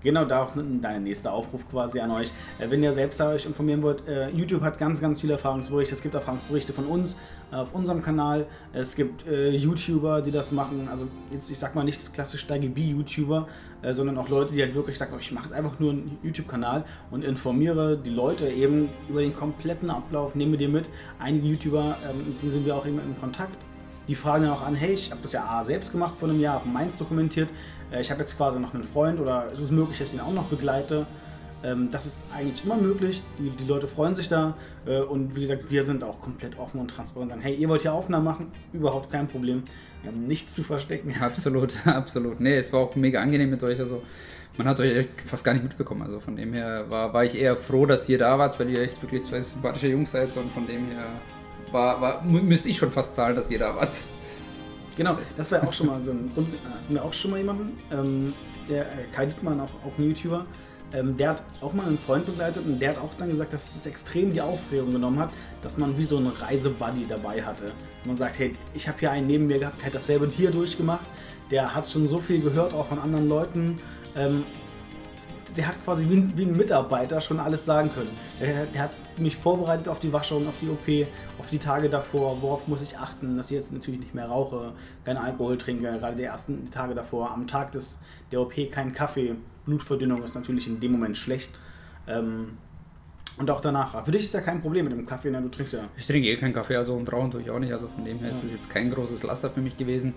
Genau, 0.02 0.24
da 0.24 0.42
auch 0.42 0.50
dein 0.54 1.04
nächster 1.04 1.32
Aufruf 1.32 1.68
quasi 1.70 2.00
an 2.00 2.10
euch. 2.10 2.32
Äh, 2.58 2.70
wenn 2.70 2.82
ihr 2.82 2.92
selbst 2.92 3.20
euch 3.20 3.46
informieren 3.46 3.82
wollt, 3.82 4.06
äh, 4.08 4.30
YouTube 4.30 4.62
hat 4.62 4.78
ganz, 4.78 5.00
ganz 5.00 5.20
viele 5.20 5.34
Erfahrungsberichte. 5.34 5.94
Es 5.94 6.02
gibt 6.02 6.14
Erfahrungsberichte 6.14 6.72
von 6.72 6.86
uns 6.86 7.16
äh, 7.52 7.56
auf 7.56 7.72
unserem 7.72 8.02
Kanal. 8.02 8.46
Es 8.72 8.96
gibt 8.96 9.24
YouTuber, 9.24 10.22
die 10.22 10.30
das 10.30 10.50
machen. 10.50 10.88
Also 10.90 11.06
jetzt, 11.30 11.50
ich 11.50 11.58
sag 11.58 11.74
mal 11.74 11.84
nicht 11.84 12.12
klassisch 12.12 12.40
Steige 12.40 12.68
B-YouTuber, 12.68 13.46
sondern 13.90 14.18
auch 14.18 14.28
Leute, 14.28 14.54
die 14.54 14.62
halt 14.62 14.74
wirklich 14.74 14.98
sagen, 14.98 15.14
ich 15.20 15.30
mache 15.32 15.44
jetzt 15.44 15.52
einfach 15.52 15.78
nur 15.78 15.90
einen 15.90 16.18
YouTube-Kanal 16.22 16.84
und 17.10 17.24
informiere 17.24 17.96
die 17.96 18.10
Leute 18.10 18.48
eben 18.48 18.88
über 19.08 19.20
den 19.20 19.34
kompletten 19.34 19.90
Ablauf, 19.90 20.34
nehme 20.34 20.56
dir 20.56 20.68
mit. 20.68 20.88
Einige 21.18 21.46
YouTuber, 21.48 21.98
ähm, 22.08 22.28
mit 22.28 22.42
denen 22.42 22.52
sind 22.52 22.66
wir 22.66 22.74
auch 22.74 22.86
eben 22.86 22.98
in 22.98 23.18
Kontakt 23.20 23.58
die 24.08 24.14
fragen 24.14 24.44
dann 24.44 24.52
auch 24.52 24.62
an, 24.62 24.74
hey, 24.74 24.92
ich 24.92 25.10
habe 25.10 25.20
das 25.22 25.32
ja 25.32 25.44
A 25.44 25.62
selbst 25.64 25.92
gemacht 25.92 26.14
vor 26.18 26.28
einem 26.28 26.40
Jahr, 26.40 26.56
habe 26.56 26.68
meins 26.68 26.98
dokumentiert, 26.98 27.48
äh, 27.92 28.00
ich 28.00 28.10
habe 28.10 28.20
jetzt 28.20 28.36
quasi 28.36 28.58
noch 28.58 28.74
einen 28.74 28.84
Freund 28.84 29.20
oder 29.20 29.50
ist 29.52 29.60
es 29.60 29.70
möglich, 29.70 29.98
dass 29.98 30.08
ich 30.08 30.14
ihn 30.14 30.20
auch 30.20 30.32
noch 30.32 30.48
begleite. 30.48 31.06
Ähm, 31.64 31.90
das 31.92 32.06
ist 32.06 32.24
eigentlich 32.34 32.64
immer 32.64 32.76
möglich, 32.76 33.22
die, 33.38 33.50
die 33.50 33.64
Leute 33.64 33.86
freuen 33.86 34.14
sich 34.14 34.28
da 34.28 34.56
äh, 34.84 35.00
und 35.00 35.36
wie 35.36 35.42
gesagt, 35.42 35.70
wir 35.70 35.84
sind 35.84 36.02
auch 36.02 36.20
komplett 36.20 36.58
offen 36.58 36.80
und 36.80 36.88
transparent. 36.88 37.30
Sagen, 37.30 37.42
hey, 37.42 37.54
ihr 37.54 37.68
wollt 37.68 37.82
hier 37.82 37.92
Aufnahmen 37.92 38.24
machen? 38.24 38.52
Überhaupt 38.72 39.10
kein 39.10 39.28
Problem. 39.28 39.62
Wir 40.02 40.10
haben 40.10 40.26
nichts 40.26 40.54
zu 40.54 40.64
verstecken. 40.64 41.14
Absolut, 41.20 41.74
absolut. 41.86 42.40
Nee, 42.40 42.56
es 42.56 42.72
war 42.72 42.80
auch 42.80 42.96
mega 42.96 43.20
angenehm 43.20 43.50
mit 43.50 43.62
euch. 43.62 43.78
Also 43.78 44.02
man 44.58 44.66
hat 44.66 44.80
euch 44.80 45.06
fast 45.24 45.44
gar 45.44 45.52
nicht 45.52 45.62
mitbekommen. 45.62 46.02
Also 46.02 46.18
von 46.18 46.34
dem 46.34 46.52
her 46.52 46.86
war, 46.88 47.14
war 47.14 47.24
ich 47.24 47.40
eher 47.40 47.56
froh, 47.56 47.86
dass 47.86 48.08
ihr 48.08 48.18
da 48.18 48.36
wart, 48.38 48.58
weil 48.58 48.68
ihr 48.68 48.82
echt 48.82 49.00
wirklich 49.00 49.24
zwei 49.24 49.40
sympathische 49.40 49.88
Jungs 49.88 50.10
seid 50.10 50.36
und 50.36 50.50
von 50.50 50.66
dem 50.66 50.88
her 50.88 51.06
war, 51.72 52.00
war, 52.00 52.22
müsste 52.22 52.68
ich 52.68 52.78
schon 52.78 52.90
fast 52.90 53.14
zahlen, 53.14 53.34
dass 53.34 53.50
jeder 53.50 53.74
was. 53.76 54.06
Genau, 54.96 55.16
das 55.36 55.50
wäre 55.50 55.66
auch 55.66 55.72
schon 55.72 55.86
mal 55.86 56.00
so 56.00 56.10
ein 56.10 56.30
Grund. 56.34 56.48
Hatten 56.64 56.94
wir 56.94 57.04
auch 57.04 57.12
schon 57.12 57.30
mal 57.30 57.38
jemanden, 57.38 57.78
ähm, 57.90 58.34
der 58.68 58.82
äh, 58.82 59.04
Kai 59.10 59.26
Dietmann, 59.26 59.60
auch, 59.60 59.70
auch 59.86 59.98
ein 59.98 60.04
YouTuber, 60.04 60.44
ähm, 60.92 61.16
der 61.16 61.30
hat 61.30 61.42
auch 61.60 61.72
mal 61.72 61.86
einen 61.86 61.98
Freund 61.98 62.26
begleitet 62.26 62.64
und 62.66 62.78
der 62.78 62.90
hat 62.90 62.98
auch 62.98 63.14
dann 63.14 63.30
gesagt, 63.30 63.52
dass 63.52 63.74
es 63.74 63.86
extrem 63.86 64.32
die 64.32 64.40
Aufregung 64.40 64.92
genommen 64.92 65.18
hat, 65.18 65.30
dass 65.62 65.78
man 65.78 65.96
wie 65.96 66.04
so 66.04 66.18
einen 66.18 66.28
Reisebuddy 66.28 67.06
dabei 67.08 67.42
hatte. 67.42 67.72
Man 68.04 68.16
sagt, 68.16 68.38
hey, 68.38 68.54
ich 68.74 68.86
habe 68.88 68.98
hier 68.98 69.10
einen 69.10 69.26
neben 69.26 69.46
mir 69.46 69.58
gehabt, 69.58 69.80
der 69.80 69.86
hat 69.86 69.94
dasselbe 69.94 70.28
hier 70.28 70.50
durchgemacht, 70.50 71.06
der 71.50 71.74
hat 71.74 71.88
schon 71.88 72.06
so 72.06 72.18
viel 72.18 72.40
gehört, 72.42 72.74
auch 72.74 72.86
von 72.86 72.98
anderen 72.98 73.28
Leuten. 73.28 73.78
Ähm, 74.14 74.44
der 75.56 75.68
hat 75.68 75.82
quasi 75.84 76.08
wie 76.08 76.16
ein, 76.16 76.32
wie 76.36 76.44
ein, 76.44 76.56
Mitarbeiter 76.56 77.20
schon 77.20 77.38
alles 77.38 77.64
sagen 77.64 77.90
können. 77.92 78.10
Der, 78.40 78.66
der, 78.66 78.82
hat 78.82 78.90
mich 79.18 79.36
vorbereitet 79.36 79.88
auf 79.88 80.00
die 80.00 80.12
Waschung, 80.12 80.48
auf 80.48 80.58
die 80.58 80.68
OP, 80.68 81.08
auf 81.38 81.50
die 81.50 81.58
Tage 81.58 81.88
davor, 81.88 82.40
worauf 82.40 82.66
muss 82.66 82.82
ich 82.82 82.98
achten, 82.98 83.36
dass 83.36 83.50
ich 83.50 83.56
jetzt 83.56 83.72
natürlich 83.72 84.00
nicht 84.00 84.14
mehr 84.14 84.26
rauche, 84.26 84.72
keinen 85.04 85.18
Alkohol 85.18 85.58
trinke, 85.58 85.82
gerade 85.98 86.16
die 86.16 86.22
ersten 86.22 86.70
Tage 86.70 86.94
davor, 86.94 87.30
am 87.30 87.46
Tag 87.46 87.72
des, 87.72 87.98
der 88.30 88.40
OP 88.40 88.54
keinen 88.70 88.92
Kaffee, 88.92 89.34
Blutverdünnung 89.66 90.22
ist 90.22 90.34
natürlich 90.34 90.66
in 90.66 90.80
dem 90.80 90.92
Moment 90.92 91.16
schlecht. 91.16 91.50
Ähm, 92.06 92.58
und 93.38 93.50
auch 93.50 93.62
danach. 93.62 94.04
Für 94.04 94.10
dich 94.10 94.24
ist 94.24 94.34
ja 94.34 94.42
kein 94.42 94.60
Problem 94.60 94.84
mit 94.84 94.92
dem 94.92 95.06
Kaffee, 95.06 95.30
ne? 95.30 95.40
du 95.40 95.48
trinkst 95.48 95.72
ja. 95.72 95.88
Ich 95.96 96.06
trinke 96.06 96.28
eh 96.28 96.36
keinen 96.36 96.52
Kaffee, 96.52 96.76
also 96.76 96.94
und 96.94 97.10
rauchen 97.10 97.30
tue 97.30 97.40
ich 97.40 97.50
auch 97.50 97.58
nicht, 97.58 97.72
also 97.72 97.88
von 97.88 98.04
dem 98.04 98.18
her 98.18 98.28
ja. 98.28 98.34
ist 98.34 98.44
es 98.44 98.52
jetzt 98.52 98.68
kein 98.68 98.90
großes 98.90 99.22
Laster 99.22 99.50
für 99.50 99.60
mich 99.60 99.76
gewesen. 99.76 100.14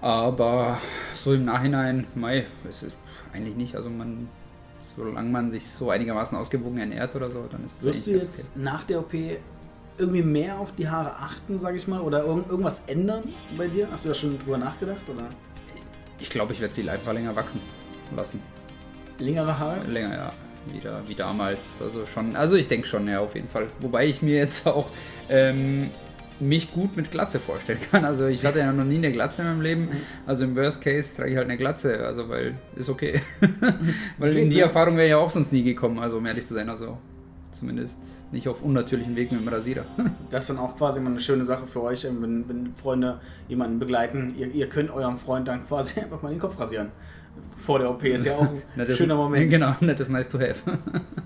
Aber 0.00 0.78
so 1.14 1.32
im 1.32 1.44
Nachhinein, 1.44 2.06
mei, 2.14 2.44
es 2.68 2.82
ist 2.82 2.96
eigentlich 3.32 3.56
nicht. 3.56 3.76
Also 3.76 3.88
man 3.88 4.28
solange 4.96 5.30
man 5.30 5.50
sich 5.50 5.68
so 5.68 5.90
einigermaßen 5.90 6.36
ausgewogen 6.36 6.78
ernährt 6.78 7.14
oder 7.16 7.30
so, 7.30 7.44
dann 7.50 7.64
ist 7.64 7.78
es 7.78 7.84
Wirst 7.84 8.06
du 8.06 8.10
jetzt 8.12 8.50
okay. 8.52 8.64
nach 8.64 8.84
der 8.84 9.00
OP 9.00 9.14
irgendwie 9.96 10.22
mehr 10.22 10.58
auf 10.58 10.74
die 10.74 10.88
Haare 10.88 11.16
achten, 11.16 11.58
sage 11.58 11.76
ich 11.76 11.86
mal, 11.86 12.00
oder 12.00 12.24
irg 12.24 12.48
irgendwas 12.48 12.80
ändern 12.86 13.24
bei 13.56 13.68
dir? 13.68 13.88
Hast 13.90 14.04
du 14.04 14.08
da 14.08 14.14
schon 14.14 14.38
drüber 14.38 14.58
nachgedacht? 14.58 15.02
Oder? 15.08 15.28
Ich 16.18 16.30
glaube, 16.30 16.52
ich 16.52 16.60
werde 16.60 16.74
sie 16.74 16.88
einfach 16.88 17.12
länger 17.12 17.34
wachsen 17.36 17.60
lassen. 18.14 18.40
Längere 19.18 19.58
Haare? 19.58 19.84
Länger, 19.86 20.16
ja. 20.16 20.32
Wieder 20.72 21.02
wie 21.06 21.14
damals. 21.14 21.80
Also 21.82 22.06
schon, 22.06 22.34
also 22.36 22.56
ich 22.56 22.68
denke 22.68 22.86
schon, 22.86 23.06
ja, 23.06 23.20
auf 23.20 23.34
jeden 23.34 23.48
Fall. 23.48 23.66
Wobei 23.80 24.06
ich 24.06 24.22
mir 24.22 24.36
jetzt 24.36 24.66
auch 24.66 24.88
ähm, 25.28 25.90
mich 26.40 26.72
gut 26.72 26.96
mit 26.96 27.10
Glatze 27.10 27.38
vorstellen 27.40 27.78
kann. 27.90 28.04
Also 28.04 28.26
ich 28.26 28.44
hatte 28.44 28.58
ja 28.58 28.72
noch 28.72 28.84
nie 28.84 28.96
eine 28.96 29.12
Glatze 29.12 29.42
in 29.42 29.48
meinem 29.48 29.60
Leben. 29.62 29.88
Also 30.26 30.44
im 30.44 30.56
Worst 30.56 30.80
Case 30.80 31.14
trage 31.14 31.30
ich 31.30 31.36
halt 31.36 31.48
eine 31.48 31.56
Glatze, 31.56 32.04
also 32.04 32.28
weil 32.28 32.56
ist 32.74 32.88
okay. 32.88 33.20
weil 34.18 34.30
okay, 34.30 34.42
in 34.42 34.50
die 34.50 34.60
Erfahrung 34.60 34.96
wäre 34.96 35.06
ich 35.06 35.10
ja 35.10 35.18
auch 35.18 35.30
sonst 35.30 35.52
nie 35.52 35.62
gekommen, 35.62 35.98
also 35.98 36.18
um 36.18 36.26
ehrlich 36.26 36.46
zu 36.46 36.54
sein. 36.54 36.68
Also 36.68 36.98
zumindest 37.54 38.24
nicht 38.32 38.48
auf 38.48 38.62
unnatürlichen 38.62 39.16
Weg 39.16 39.32
mit 39.32 39.40
dem 39.40 39.48
Rasierer. 39.48 39.84
das 40.30 40.44
ist 40.44 40.50
dann 40.50 40.58
auch 40.58 40.76
quasi 40.76 40.98
immer 40.98 41.10
eine 41.10 41.20
schöne 41.20 41.44
Sache 41.44 41.66
für 41.66 41.82
euch, 41.82 42.04
wenn, 42.04 42.48
wenn 42.48 42.74
Freunde 42.74 43.20
jemanden 43.48 43.78
begleiten. 43.78 44.34
Ihr, 44.36 44.48
ihr, 44.48 44.68
könnt 44.68 44.90
eurem 44.90 45.18
Freund 45.18 45.48
dann 45.48 45.66
quasi 45.66 46.00
einfach 46.00 46.20
mal 46.22 46.30
den 46.30 46.40
Kopf 46.40 46.58
rasieren. 46.58 46.88
Vor 47.56 47.78
der 47.78 47.90
OP 47.90 48.04
ist 48.04 48.26
ja 48.26 48.34
auch 48.34 48.46
ein 48.76 48.88
schöner 48.88 49.16
Moment. 49.16 49.50
Genau, 49.50 49.74
nettes 49.80 50.08
nice 50.08 50.28
to 50.28 50.38
have. 50.38 50.60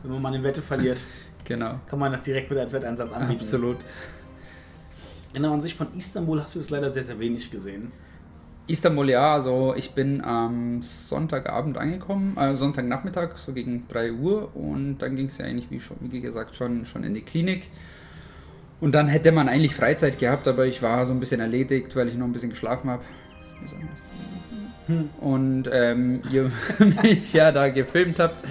wenn 0.02 0.12
man 0.12 0.22
mal 0.22 0.32
eine 0.32 0.42
Wette 0.42 0.62
verliert, 0.62 1.02
genau. 1.44 1.80
kann 1.86 1.98
man 1.98 2.12
das 2.12 2.22
direkt 2.22 2.48
mit 2.48 2.58
als 2.58 2.72
Wetteinsatz 2.72 3.12
anbieten. 3.12 3.40
Absolut. 3.40 3.76
Genau, 5.32 5.52
an 5.52 5.60
sich 5.60 5.74
von 5.74 5.88
Istanbul 5.96 6.42
hast 6.42 6.54
du 6.54 6.60
es 6.60 6.70
leider 6.70 6.90
sehr, 6.90 7.02
sehr 7.02 7.18
wenig 7.18 7.50
gesehen. 7.50 7.92
Istanbul, 8.66 9.08
ja, 9.08 9.34
also 9.34 9.74
ich 9.76 9.92
bin 9.92 10.22
am 10.22 10.82
Sonntagabend 10.82 11.78
angekommen, 11.78 12.36
äh, 12.36 12.54
Sonntagnachmittag, 12.54 13.36
so 13.36 13.52
gegen 13.52 13.88
3 13.88 14.12
Uhr 14.12 14.54
und 14.54 14.98
dann 14.98 15.16
ging 15.16 15.26
es 15.26 15.38
ja 15.38 15.46
eigentlich, 15.46 15.70
wie, 15.70 15.80
schon, 15.80 15.96
wie 16.00 16.20
gesagt, 16.20 16.54
schon, 16.54 16.84
schon 16.84 17.02
in 17.02 17.14
die 17.14 17.22
Klinik. 17.22 17.68
Und 18.80 18.92
dann 18.92 19.08
hätte 19.08 19.32
man 19.32 19.48
eigentlich 19.48 19.74
Freizeit 19.74 20.18
gehabt, 20.18 20.46
aber 20.46 20.66
ich 20.66 20.82
war 20.82 21.04
so 21.06 21.12
ein 21.12 21.20
bisschen 21.20 21.40
erledigt, 21.40 21.96
weil 21.96 22.08
ich 22.08 22.14
noch 22.14 22.26
ein 22.26 22.32
bisschen 22.32 22.50
geschlafen 22.50 22.90
habe. 22.90 23.02
Hm. 24.86 25.10
Und 25.20 25.70
ähm, 25.72 26.20
ihr 26.30 26.50
mich 27.02 27.32
ja 27.32 27.52
da 27.52 27.68
gefilmt 27.70 28.18
habt. 28.18 28.44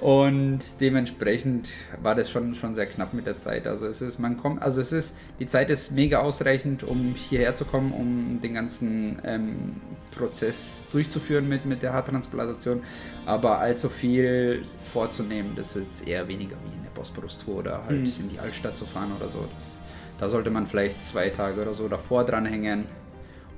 Und 0.00 0.60
dementsprechend 0.80 1.72
war 2.00 2.14
das 2.14 2.30
schon, 2.30 2.54
schon 2.54 2.74
sehr 2.74 2.86
knapp 2.86 3.12
mit 3.12 3.26
der 3.26 3.36
Zeit. 3.36 3.66
Also 3.66 3.86
es 3.86 4.00
ist, 4.00 4.18
man 4.18 4.38
kommt, 4.38 4.62
also 4.62 4.80
es 4.80 4.92
ist, 4.92 5.14
die 5.38 5.46
Zeit 5.46 5.68
ist 5.68 5.92
mega 5.92 6.20
ausreichend, 6.20 6.82
um 6.82 7.14
hierher 7.14 7.54
zu 7.54 7.66
kommen, 7.66 7.92
um 7.92 8.40
den 8.40 8.54
ganzen 8.54 9.20
ähm, 9.24 9.76
Prozess 10.10 10.86
durchzuführen 10.90 11.50
mit, 11.50 11.66
mit 11.66 11.82
der 11.82 11.92
Haartransplantation. 11.92 12.82
Aber 13.26 13.58
allzu 13.58 13.90
viel 13.90 14.64
vorzunehmen, 14.78 15.52
das 15.54 15.76
ist 15.76 15.84
jetzt 15.84 16.08
eher 16.08 16.26
weniger 16.28 16.56
wie 16.64 16.74
in 16.74 16.82
der 16.82 16.90
Bosporus-Tour 16.92 17.58
oder 17.58 17.84
halt 17.84 18.00
mhm. 18.00 18.22
in 18.22 18.28
die 18.30 18.38
Altstadt 18.38 18.78
zu 18.78 18.86
fahren 18.86 19.12
oder 19.14 19.28
so. 19.28 19.46
Das, 19.52 19.80
da 20.18 20.30
sollte 20.30 20.48
man 20.48 20.66
vielleicht 20.66 21.04
zwei 21.04 21.28
Tage 21.28 21.60
oder 21.60 21.74
so 21.74 21.88
davor 21.88 22.24
dranhängen 22.24 22.86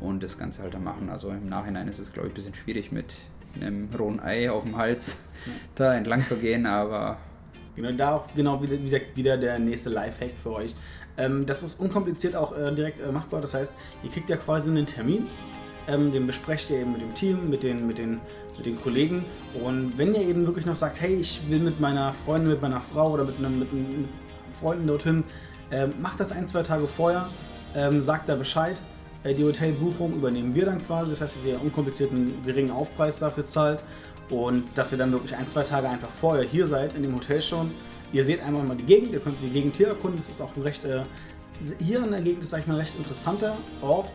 und 0.00 0.24
das 0.24 0.38
Ganze 0.38 0.62
halt 0.62 0.74
dann 0.74 0.82
machen. 0.82 1.08
Also 1.08 1.28
im 1.28 1.48
Nachhinein 1.48 1.86
ist 1.86 2.00
es, 2.00 2.12
glaube 2.12 2.26
ich, 2.26 2.32
ein 2.32 2.34
bisschen 2.34 2.54
schwierig 2.54 2.90
mit 2.90 3.14
einem 3.60 3.88
rohen 3.98 4.20
Ei 4.20 4.50
auf 4.50 4.64
dem 4.64 4.76
Hals 4.76 5.18
da 5.74 5.94
entlang 5.94 6.24
zu 6.26 6.36
gehen, 6.36 6.66
aber. 6.66 7.18
Genau, 7.74 7.92
da 7.92 8.16
auch 8.16 8.26
genau 8.34 8.62
wieder, 8.62 8.78
wie 8.78 8.84
gesagt, 8.84 9.16
wieder 9.16 9.36
der 9.38 9.58
nächste 9.58 9.88
Lifehack 9.88 10.32
für 10.42 10.52
euch. 10.52 10.74
Ähm, 11.16 11.46
das 11.46 11.62
ist 11.62 11.80
unkompliziert 11.80 12.36
auch 12.36 12.56
äh, 12.56 12.72
direkt 12.74 13.00
äh, 13.00 13.10
machbar. 13.10 13.40
Das 13.40 13.54
heißt, 13.54 13.74
ihr 14.02 14.10
kriegt 14.10 14.28
ja 14.28 14.36
quasi 14.36 14.70
einen 14.70 14.86
Termin, 14.86 15.26
ähm, 15.88 16.12
den 16.12 16.26
besprecht 16.26 16.70
ihr 16.70 16.80
eben 16.80 16.92
mit 16.92 17.00
dem 17.00 17.14
Team, 17.14 17.50
mit 17.50 17.62
den, 17.62 17.86
mit, 17.86 17.98
den, 17.98 18.20
mit 18.56 18.66
den 18.66 18.80
Kollegen. 18.80 19.24
Und 19.62 19.96
wenn 19.96 20.14
ihr 20.14 20.22
eben 20.22 20.46
wirklich 20.46 20.66
noch 20.66 20.76
sagt, 20.76 21.00
hey, 21.00 21.16
ich 21.16 21.42
will 21.48 21.60
mit 21.60 21.80
meiner 21.80 22.12
Freundin, 22.12 22.50
mit 22.50 22.62
meiner 22.62 22.80
Frau 22.80 23.12
oder 23.12 23.24
mit, 23.24 23.38
einem, 23.38 23.58
mit, 23.58 23.72
mit 23.72 24.08
Freunden 24.60 24.86
dorthin, 24.86 25.24
ähm, 25.70 25.94
macht 26.00 26.20
das 26.20 26.32
ein, 26.32 26.46
zwei 26.46 26.62
Tage 26.62 26.86
vorher, 26.86 27.28
ähm, 27.74 28.02
sagt 28.02 28.28
da 28.28 28.36
Bescheid. 28.36 28.80
Äh, 29.24 29.34
die 29.34 29.44
Hotelbuchung 29.44 30.14
übernehmen 30.14 30.54
wir 30.54 30.66
dann 30.66 30.84
quasi. 30.84 31.10
Das 31.10 31.20
heißt, 31.20 31.36
dass 31.36 31.44
ihr 31.44 31.54
einen 31.54 31.62
unkomplizierten, 31.62 32.44
geringen 32.44 32.70
Aufpreis 32.70 33.18
dafür 33.18 33.44
zahlt 33.44 33.82
und 34.30 34.64
dass 34.74 34.92
ihr 34.92 34.98
dann 34.98 35.12
wirklich 35.12 35.36
ein, 35.36 35.48
zwei 35.48 35.62
Tage 35.62 35.88
einfach 35.88 36.10
vorher 36.10 36.44
hier 36.44 36.66
seid 36.66 36.94
in 36.94 37.02
dem 37.02 37.14
Hotel 37.14 37.42
schon. 37.42 37.72
Ihr 38.12 38.24
seht 38.24 38.42
einmal 38.42 38.62
mal 38.62 38.76
die 38.76 38.84
Gegend, 38.84 39.12
ihr 39.12 39.20
könnt 39.20 39.40
die 39.40 39.50
Gegend 39.50 39.76
hier 39.76 39.88
erkunden. 39.88 40.18
Das 40.18 40.28
ist 40.28 40.40
auch 40.40 40.54
ein 40.56 40.62
recht, 40.62 40.84
äh, 40.84 41.02
hier 41.78 42.02
in 42.02 42.10
der 42.10 42.20
Gegend 42.20 42.42
ist, 42.42 42.50
sag 42.50 42.60
ich 42.60 42.66
mal, 42.66 42.74
ein 42.74 42.80
recht 42.80 42.96
interessanter 42.96 43.56
Ort. 43.80 44.10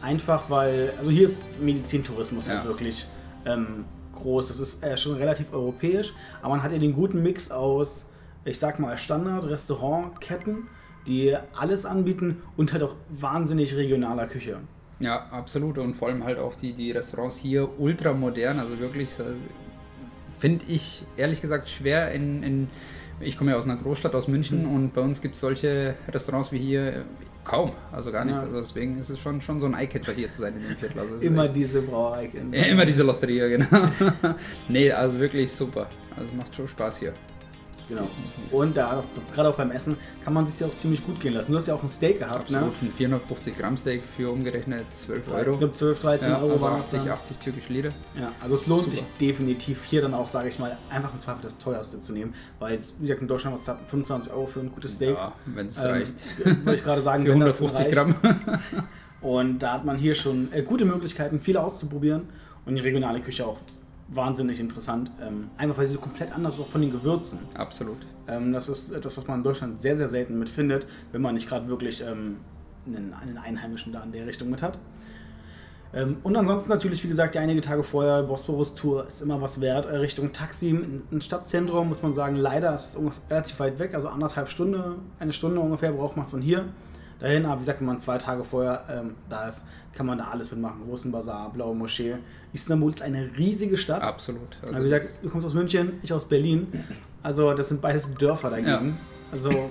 Einfach 0.00 0.48
weil, 0.50 0.92
also 0.98 1.10
hier 1.10 1.26
ist 1.26 1.40
Medizintourismus 1.60 2.46
ja. 2.46 2.54
halt 2.54 2.66
wirklich 2.66 3.06
ähm, 3.44 3.84
groß. 4.14 4.48
Das 4.48 4.58
ist 4.58 4.82
äh, 4.82 4.96
schon 4.96 5.16
relativ 5.16 5.52
europäisch, 5.52 6.12
aber 6.40 6.50
man 6.50 6.62
hat 6.62 6.72
ja 6.72 6.78
den 6.78 6.94
guten 6.94 7.22
Mix 7.22 7.50
aus, 7.50 8.06
ich 8.44 8.58
sag 8.58 8.78
mal, 8.78 8.96
Standard-Restaurantketten, 8.96 10.68
die 11.06 11.36
alles 11.54 11.86
anbieten 11.86 12.42
und 12.56 12.72
halt 12.72 12.82
auch 12.82 12.94
wahnsinnig 13.08 13.76
regionaler 13.76 14.26
Küche. 14.26 14.58
Ja, 15.00 15.26
absolut. 15.30 15.78
Und 15.78 15.94
vor 15.94 16.08
allem 16.08 16.24
halt 16.24 16.38
auch 16.38 16.54
die, 16.54 16.72
die 16.72 16.90
Restaurants 16.90 17.36
hier 17.36 17.68
ultra 17.78 18.12
modern. 18.12 18.58
Also 18.58 18.78
wirklich, 18.78 19.18
äh, 19.18 19.24
finde 20.38 20.64
ich 20.68 21.04
ehrlich 21.16 21.40
gesagt 21.40 21.68
schwer 21.68 22.12
in, 22.12 22.42
in 22.42 22.68
ich 23.20 23.38
komme 23.38 23.52
ja 23.52 23.56
aus 23.56 23.64
einer 23.64 23.76
Großstadt, 23.76 24.14
aus 24.14 24.28
München 24.28 24.64
mhm. 24.64 24.74
und 24.74 24.94
bei 24.94 25.00
uns 25.00 25.22
gibt 25.22 25.34
es 25.34 25.40
solche 25.40 25.94
Restaurants 26.08 26.52
wie 26.52 26.58
hier 26.58 27.04
kaum, 27.44 27.72
also 27.92 28.12
gar 28.12 28.24
nichts. 28.24 28.40
Ja. 28.40 28.46
Also 28.46 28.60
deswegen 28.60 28.98
ist 28.98 29.08
es 29.08 29.18
schon, 29.18 29.40
schon 29.40 29.60
so 29.60 29.66
ein 29.66 29.74
Eyecatcher 29.74 30.12
hier 30.12 30.30
zu 30.30 30.40
sein 30.40 30.54
in 30.56 30.68
dem 30.68 30.76
Viertel. 30.76 30.98
Also 30.98 31.16
immer 31.16 31.48
diese 31.48 31.80
Brauerei. 31.82 32.30
Ja, 32.52 32.62
immer 32.66 32.84
diese 32.84 33.02
Losteria, 33.02 33.48
genau. 33.48 33.88
nee, 34.68 34.90
also 34.90 35.18
wirklich 35.18 35.50
super. 35.50 35.88
Also 36.10 36.28
es 36.30 36.34
macht 36.34 36.54
schon 36.54 36.68
Spaß 36.68 36.98
hier. 36.98 37.14
Genau. 37.88 38.08
Und 38.50 38.76
da, 38.76 39.04
gerade 39.32 39.48
auch 39.48 39.56
beim 39.56 39.70
Essen, 39.70 39.96
kann 40.24 40.34
man 40.34 40.46
sich 40.46 40.58
ja 40.58 40.66
auch 40.66 40.74
ziemlich 40.74 41.04
gut 41.04 41.20
gehen 41.20 41.34
lassen. 41.34 41.52
Du 41.52 41.58
hast 41.58 41.68
ja 41.68 41.74
auch 41.74 41.82
ein 41.82 41.88
Steak 41.88 42.18
gehabt, 42.18 42.50
ne? 42.50 42.58
Absolut, 42.58 42.82
ne? 42.82 42.88
ein 42.88 42.94
450 42.94 43.56
Gramm 43.56 43.76
Steak 43.76 44.04
für 44.04 44.30
umgerechnet 44.30 44.86
12 44.92 45.28
Euro. 45.30 45.52
Ich 45.52 45.58
glaube 45.58 45.72
12, 45.72 46.00
13 46.00 46.30
ja, 46.30 46.40
Euro. 46.40 46.52
Also 46.52 46.66
80, 46.66 47.10
80 47.10 47.38
türkische 47.38 47.72
Lire. 47.72 47.92
Ja, 48.18 48.32
also 48.40 48.56
es 48.56 48.66
lohnt 48.66 48.82
Super. 48.82 48.96
sich 48.96 49.04
definitiv 49.20 49.84
hier 49.84 50.02
dann 50.02 50.14
auch, 50.14 50.26
sage 50.26 50.48
ich 50.48 50.58
mal, 50.58 50.76
einfach 50.90 51.12
im 51.12 51.20
Zweifel 51.20 51.42
das 51.42 51.58
teuerste 51.58 52.00
zu 52.00 52.12
nehmen. 52.12 52.34
Weil, 52.58 52.78
wie 52.98 53.02
gesagt, 53.02 53.22
in 53.22 53.28
Deutschland 53.28 53.56
was 53.56 53.64
25 53.64 54.32
Euro 54.32 54.46
für 54.46 54.60
ein 54.60 54.72
gutes 54.72 54.94
Steak. 54.94 55.16
Ja, 55.16 55.32
wenn 55.46 55.66
es 55.66 55.78
ähm, 55.78 55.90
reicht. 55.90 56.14
Wollte 56.64 56.74
ich 56.74 56.84
gerade 56.84 57.02
sagen, 57.02 57.24
für 57.24 57.32
150 57.32 57.90
Gramm. 57.90 58.14
Und 59.20 59.60
da 59.60 59.72
hat 59.72 59.84
man 59.84 59.96
hier 59.96 60.14
schon 60.14 60.52
äh, 60.52 60.62
gute 60.62 60.84
Möglichkeiten, 60.84 61.40
viele 61.40 61.62
auszuprobieren 61.62 62.28
und 62.64 62.74
die 62.74 62.80
regionale 62.80 63.20
Küche 63.20 63.46
auch 63.46 63.58
wahnsinnig 64.08 64.60
interessant. 64.60 65.10
Ähm, 65.20 65.50
einfach 65.56 65.78
weil 65.78 65.86
sie 65.86 65.94
so 65.94 66.00
komplett 66.00 66.32
anders 66.34 66.54
ist 66.54 66.60
auch 66.60 66.68
von 66.68 66.80
den 66.80 66.92
Gewürzen. 66.92 67.40
Absolut. 67.54 67.98
Ähm, 68.28 68.52
das 68.52 68.68
ist 68.68 68.90
etwas, 68.92 69.16
was 69.16 69.26
man 69.26 69.38
in 69.38 69.44
Deutschland 69.44 69.80
sehr, 69.80 69.96
sehr 69.96 70.08
selten 70.08 70.38
mitfindet, 70.38 70.86
wenn 71.12 71.22
man 71.22 71.34
nicht 71.34 71.48
gerade 71.48 71.68
wirklich 71.68 72.02
ähm, 72.02 72.38
einen, 72.86 73.12
einen, 73.14 73.38
Einheimischen 73.38 73.92
da 73.92 74.02
in 74.02 74.12
der 74.12 74.26
Richtung 74.26 74.50
mit 74.50 74.62
hat. 74.62 74.78
Ähm, 75.92 76.18
und 76.22 76.36
ansonsten 76.36 76.68
natürlich, 76.68 77.02
wie 77.04 77.08
gesagt, 77.08 77.34
die 77.34 77.38
einige 77.38 77.60
Tage 77.60 77.82
vorher, 77.82 78.22
Bosporus-Tour 78.22 79.06
ist 79.06 79.22
immer 79.22 79.40
was 79.40 79.60
wert. 79.60 79.86
Äh, 79.86 79.96
Richtung 79.96 80.32
Taksim, 80.32 81.02
ein 81.10 81.20
Stadtzentrum, 81.20 81.88
muss 81.88 82.02
man 82.02 82.12
sagen, 82.12 82.36
leider 82.36 82.74
ist 82.74 82.96
es 82.96 82.98
relativ 83.30 83.58
weit 83.60 83.78
weg, 83.78 83.94
also 83.94 84.08
anderthalb 84.08 84.48
Stunden, 84.48 85.00
eine 85.18 85.32
Stunde 85.32 85.60
ungefähr 85.60 85.92
braucht 85.92 86.16
man 86.16 86.26
von 86.26 86.40
hier 86.40 86.66
dahin. 87.18 87.46
Aber 87.46 87.56
wie 87.56 87.60
gesagt, 87.60 87.80
wenn 87.80 87.86
man 87.86 87.98
zwei 87.98 88.18
Tage 88.18 88.44
vorher 88.44 88.84
ähm, 88.90 89.14
da 89.28 89.48
ist, 89.48 89.64
kann 89.92 90.06
man 90.06 90.18
da 90.18 90.28
alles 90.28 90.50
mitmachen. 90.50 90.82
Großen 90.86 91.10
Bazar, 91.10 91.52
Blaue 91.52 91.74
Moschee. 91.74 92.16
Istanbul 92.52 92.92
ist 92.92 93.02
eine 93.02 93.30
riesige 93.36 93.76
Stadt. 93.76 94.02
Absolut. 94.02 94.58
Also 94.62 94.78
wie 94.78 94.82
gesagt, 94.82 95.20
du 95.22 95.30
kommst 95.30 95.46
aus 95.46 95.54
München, 95.54 95.94
ich 96.02 96.12
aus 96.12 96.26
Berlin. 96.26 96.68
Also 97.22 97.54
das 97.54 97.68
sind 97.68 97.80
beides 97.80 98.14
Dörfer 98.14 98.50
dagegen. 98.50 98.68
Ja. 98.68 98.82
Also 99.32 99.70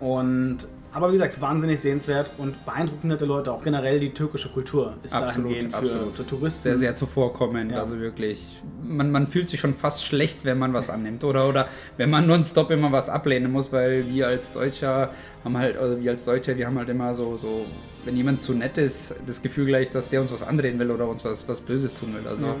und 0.00 0.58
aber 0.96 1.10
wie 1.10 1.18
gesagt, 1.18 1.38
wahnsinnig 1.42 1.78
sehenswert 1.78 2.30
und 2.38 2.64
beeindruckend 2.64 3.04
nette 3.04 3.26
Leute. 3.26 3.52
Auch 3.52 3.62
generell 3.62 4.00
die 4.00 4.14
türkische 4.14 4.48
Kultur 4.48 4.94
ist 5.02 5.12
absolut, 5.12 5.50
dahingehend 5.50 5.74
für, 5.74 5.78
absolut. 5.78 6.14
für 6.14 6.26
Touristen. 6.26 6.62
Sehr, 6.62 6.76
sehr 6.78 6.94
zuvorkommend. 6.94 7.72
Ja. 7.72 7.80
Also 7.80 8.00
wirklich, 8.00 8.62
man, 8.82 9.10
man 9.10 9.26
fühlt 9.26 9.50
sich 9.50 9.60
schon 9.60 9.74
fast 9.74 10.06
schlecht, 10.06 10.46
wenn 10.46 10.58
man 10.58 10.72
was 10.72 10.88
annimmt. 10.88 11.22
Oder, 11.22 11.50
oder 11.50 11.68
wenn 11.98 12.08
man 12.08 12.26
nonstop 12.26 12.70
immer 12.70 12.92
was 12.92 13.10
ablehnen 13.10 13.52
muss, 13.52 13.72
weil 13.72 14.10
wir 14.10 14.26
als 14.26 14.52
Deutscher 14.52 15.10
haben 15.44 15.58
halt, 15.58 15.76
also 15.76 16.00
wir 16.00 16.12
als 16.12 16.24
Deutsche, 16.24 16.56
wir 16.56 16.66
haben 16.66 16.78
halt 16.78 16.88
immer 16.88 17.14
so, 17.14 17.36
so, 17.36 17.66
wenn 18.06 18.16
jemand 18.16 18.40
zu 18.40 18.54
nett 18.54 18.78
ist, 18.78 19.16
das 19.26 19.42
Gefühl 19.42 19.66
gleich, 19.66 19.90
dass 19.90 20.08
der 20.08 20.22
uns 20.22 20.32
was 20.32 20.42
andrehen 20.42 20.78
will 20.78 20.90
oder 20.90 21.06
uns 21.06 21.26
was, 21.26 21.46
was 21.46 21.60
Böses 21.60 21.92
tun 21.92 22.14
will. 22.14 22.26
Also 22.26 22.46
ja. 22.46 22.56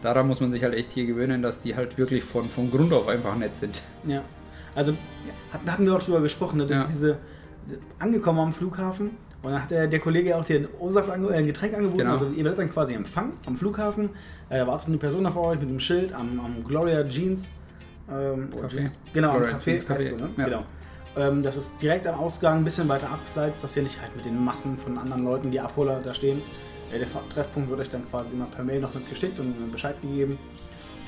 daran 0.00 0.26
muss 0.26 0.40
man 0.40 0.50
sich 0.52 0.62
halt 0.64 0.72
echt 0.72 0.90
hier 0.90 1.04
gewöhnen, 1.04 1.42
dass 1.42 1.60
die 1.60 1.76
halt 1.76 1.98
wirklich 1.98 2.24
von, 2.24 2.48
von 2.48 2.70
Grund 2.70 2.94
auf 2.94 3.08
einfach 3.08 3.36
nett 3.36 3.56
sind. 3.56 3.82
Ja. 4.06 4.22
Also, 4.74 4.94
da 5.66 5.72
hatten 5.72 5.84
wir 5.84 5.94
auch 5.94 6.02
drüber 6.02 6.22
gesprochen, 6.22 6.56
ne? 6.56 6.66
ja. 6.68 6.84
diese 6.84 7.18
angekommen 7.98 8.40
am 8.40 8.52
Flughafen 8.52 9.10
und 9.44 9.52
dann 9.52 9.62
hat 9.62 9.70
der, 9.70 9.86
der 9.86 10.00
Kollege 10.00 10.36
auch 10.36 10.44
dir 10.44 10.66
ein 10.80 11.28
äh, 11.28 11.34
ein 11.34 11.46
Getränk 11.46 11.74
angeboten. 11.74 11.98
Genau. 11.98 12.12
Also 12.12 12.28
ihr 12.30 12.44
werdet 12.44 12.58
dann 12.58 12.70
quasi 12.70 12.94
Empfang 12.94 13.34
am 13.44 13.56
Flughafen. 13.56 14.08
Äh, 14.48 14.58
da 14.58 14.66
wartet 14.66 14.88
eine 14.88 14.96
Person 14.96 15.30
vor 15.30 15.48
euch 15.48 15.60
mit 15.60 15.68
einem 15.68 15.80
Schild 15.80 16.14
am, 16.14 16.40
am 16.40 16.64
Gloria 16.64 17.06
Jeans. 17.06 17.50
Ähm, 18.10 18.48
Café. 18.50 18.90
Genau, 19.12 19.32
Gloria 19.32 19.54
am 19.54 19.60
Café. 19.60 19.84
Café. 19.84 20.08
Du, 20.10 20.16
ne? 20.16 20.30
ja. 20.38 20.44
Genau. 20.44 20.64
Ähm, 21.16 21.42
das 21.42 21.56
ist 21.56 21.80
direkt 21.80 22.06
am 22.06 22.18
Ausgang, 22.18 22.58
ein 22.58 22.64
bisschen 22.64 22.88
weiter 22.88 23.10
abseits, 23.10 23.60
dass 23.60 23.76
ihr 23.76 23.82
nicht 23.82 24.00
halt 24.00 24.16
mit 24.16 24.24
den 24.24 24.42
Massen 24.42 24.78
von 24.78 24.96
anderen 24.96 25.24
Leuten, 25.24 25.50
die 25.50 25.60
Abholer 25.60 26.00
da 26.02 26.14
stehen. 26.14 26.40
Äh, 26.90 26.98
der 26.98 27.08
Treffpunkt 27.28 27.68
wird 27.68 27.80
euch 27.80 27.90
dann 27.90 28.08
quasi 28.10 28.34
immer 28.34 28.46
per 28.46 28.64
Mail 28.64 28.80
noch 28.80 28.94
mitgeschickt 28.94 29.38
und 29.38 29.70
Bescheid 29.70 30.00
gegeben. 30.00 30.38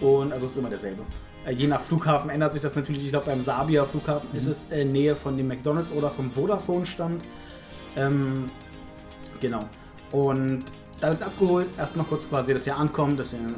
Und 0.00 0.32
also 0.32 0.44
es 0.44 0.52
ist 0.52 0.58
immer 0.58 0.68
derselbe. 0.68 1.02
Äh, 1.46 1.52
je 1.52 1.66
nach 1.66 1.80
Flughafen 1.80 2.30
ändert 2.30 2.52
sich 2.52 2.62
das 2.62 2.74
natürlich. 2.74 3.04
Ich 3.04 3.10
glaube, 3.10 3.26
beim 3.26 3.40
Sabia 3.40 3.84
Flughafen 3.84 4.28
mhm. 4.32 4.36
ist 4.36 4.46
es 4.46 4.72
äh, 4.72 4.84
Nähe 4.84 5.16
von 5.16 5.36
dem 5.36 5.48
McDonalds 5.48 5.90
oder 5.92 6.10
vom 6.10 6.30
Vodafone-Stand. 6.30 7.22
Ähm, 7.96 8.50
genau. 9.40 9.64
Und 10.12 10.64
da 11.00 11.10
wird 11.10 11.22
abgeholt, 11.22 11.68
erstmal 11.78 12.06
kurz 12.06 12.28
quasi, 12.28 12.52
dass 12.52 12.66
ihr 12.66 12.76
ankommt, 12.76 13.18
dass 13.18 13.32
ihr 13.32 13.38
einen 13.38 13.56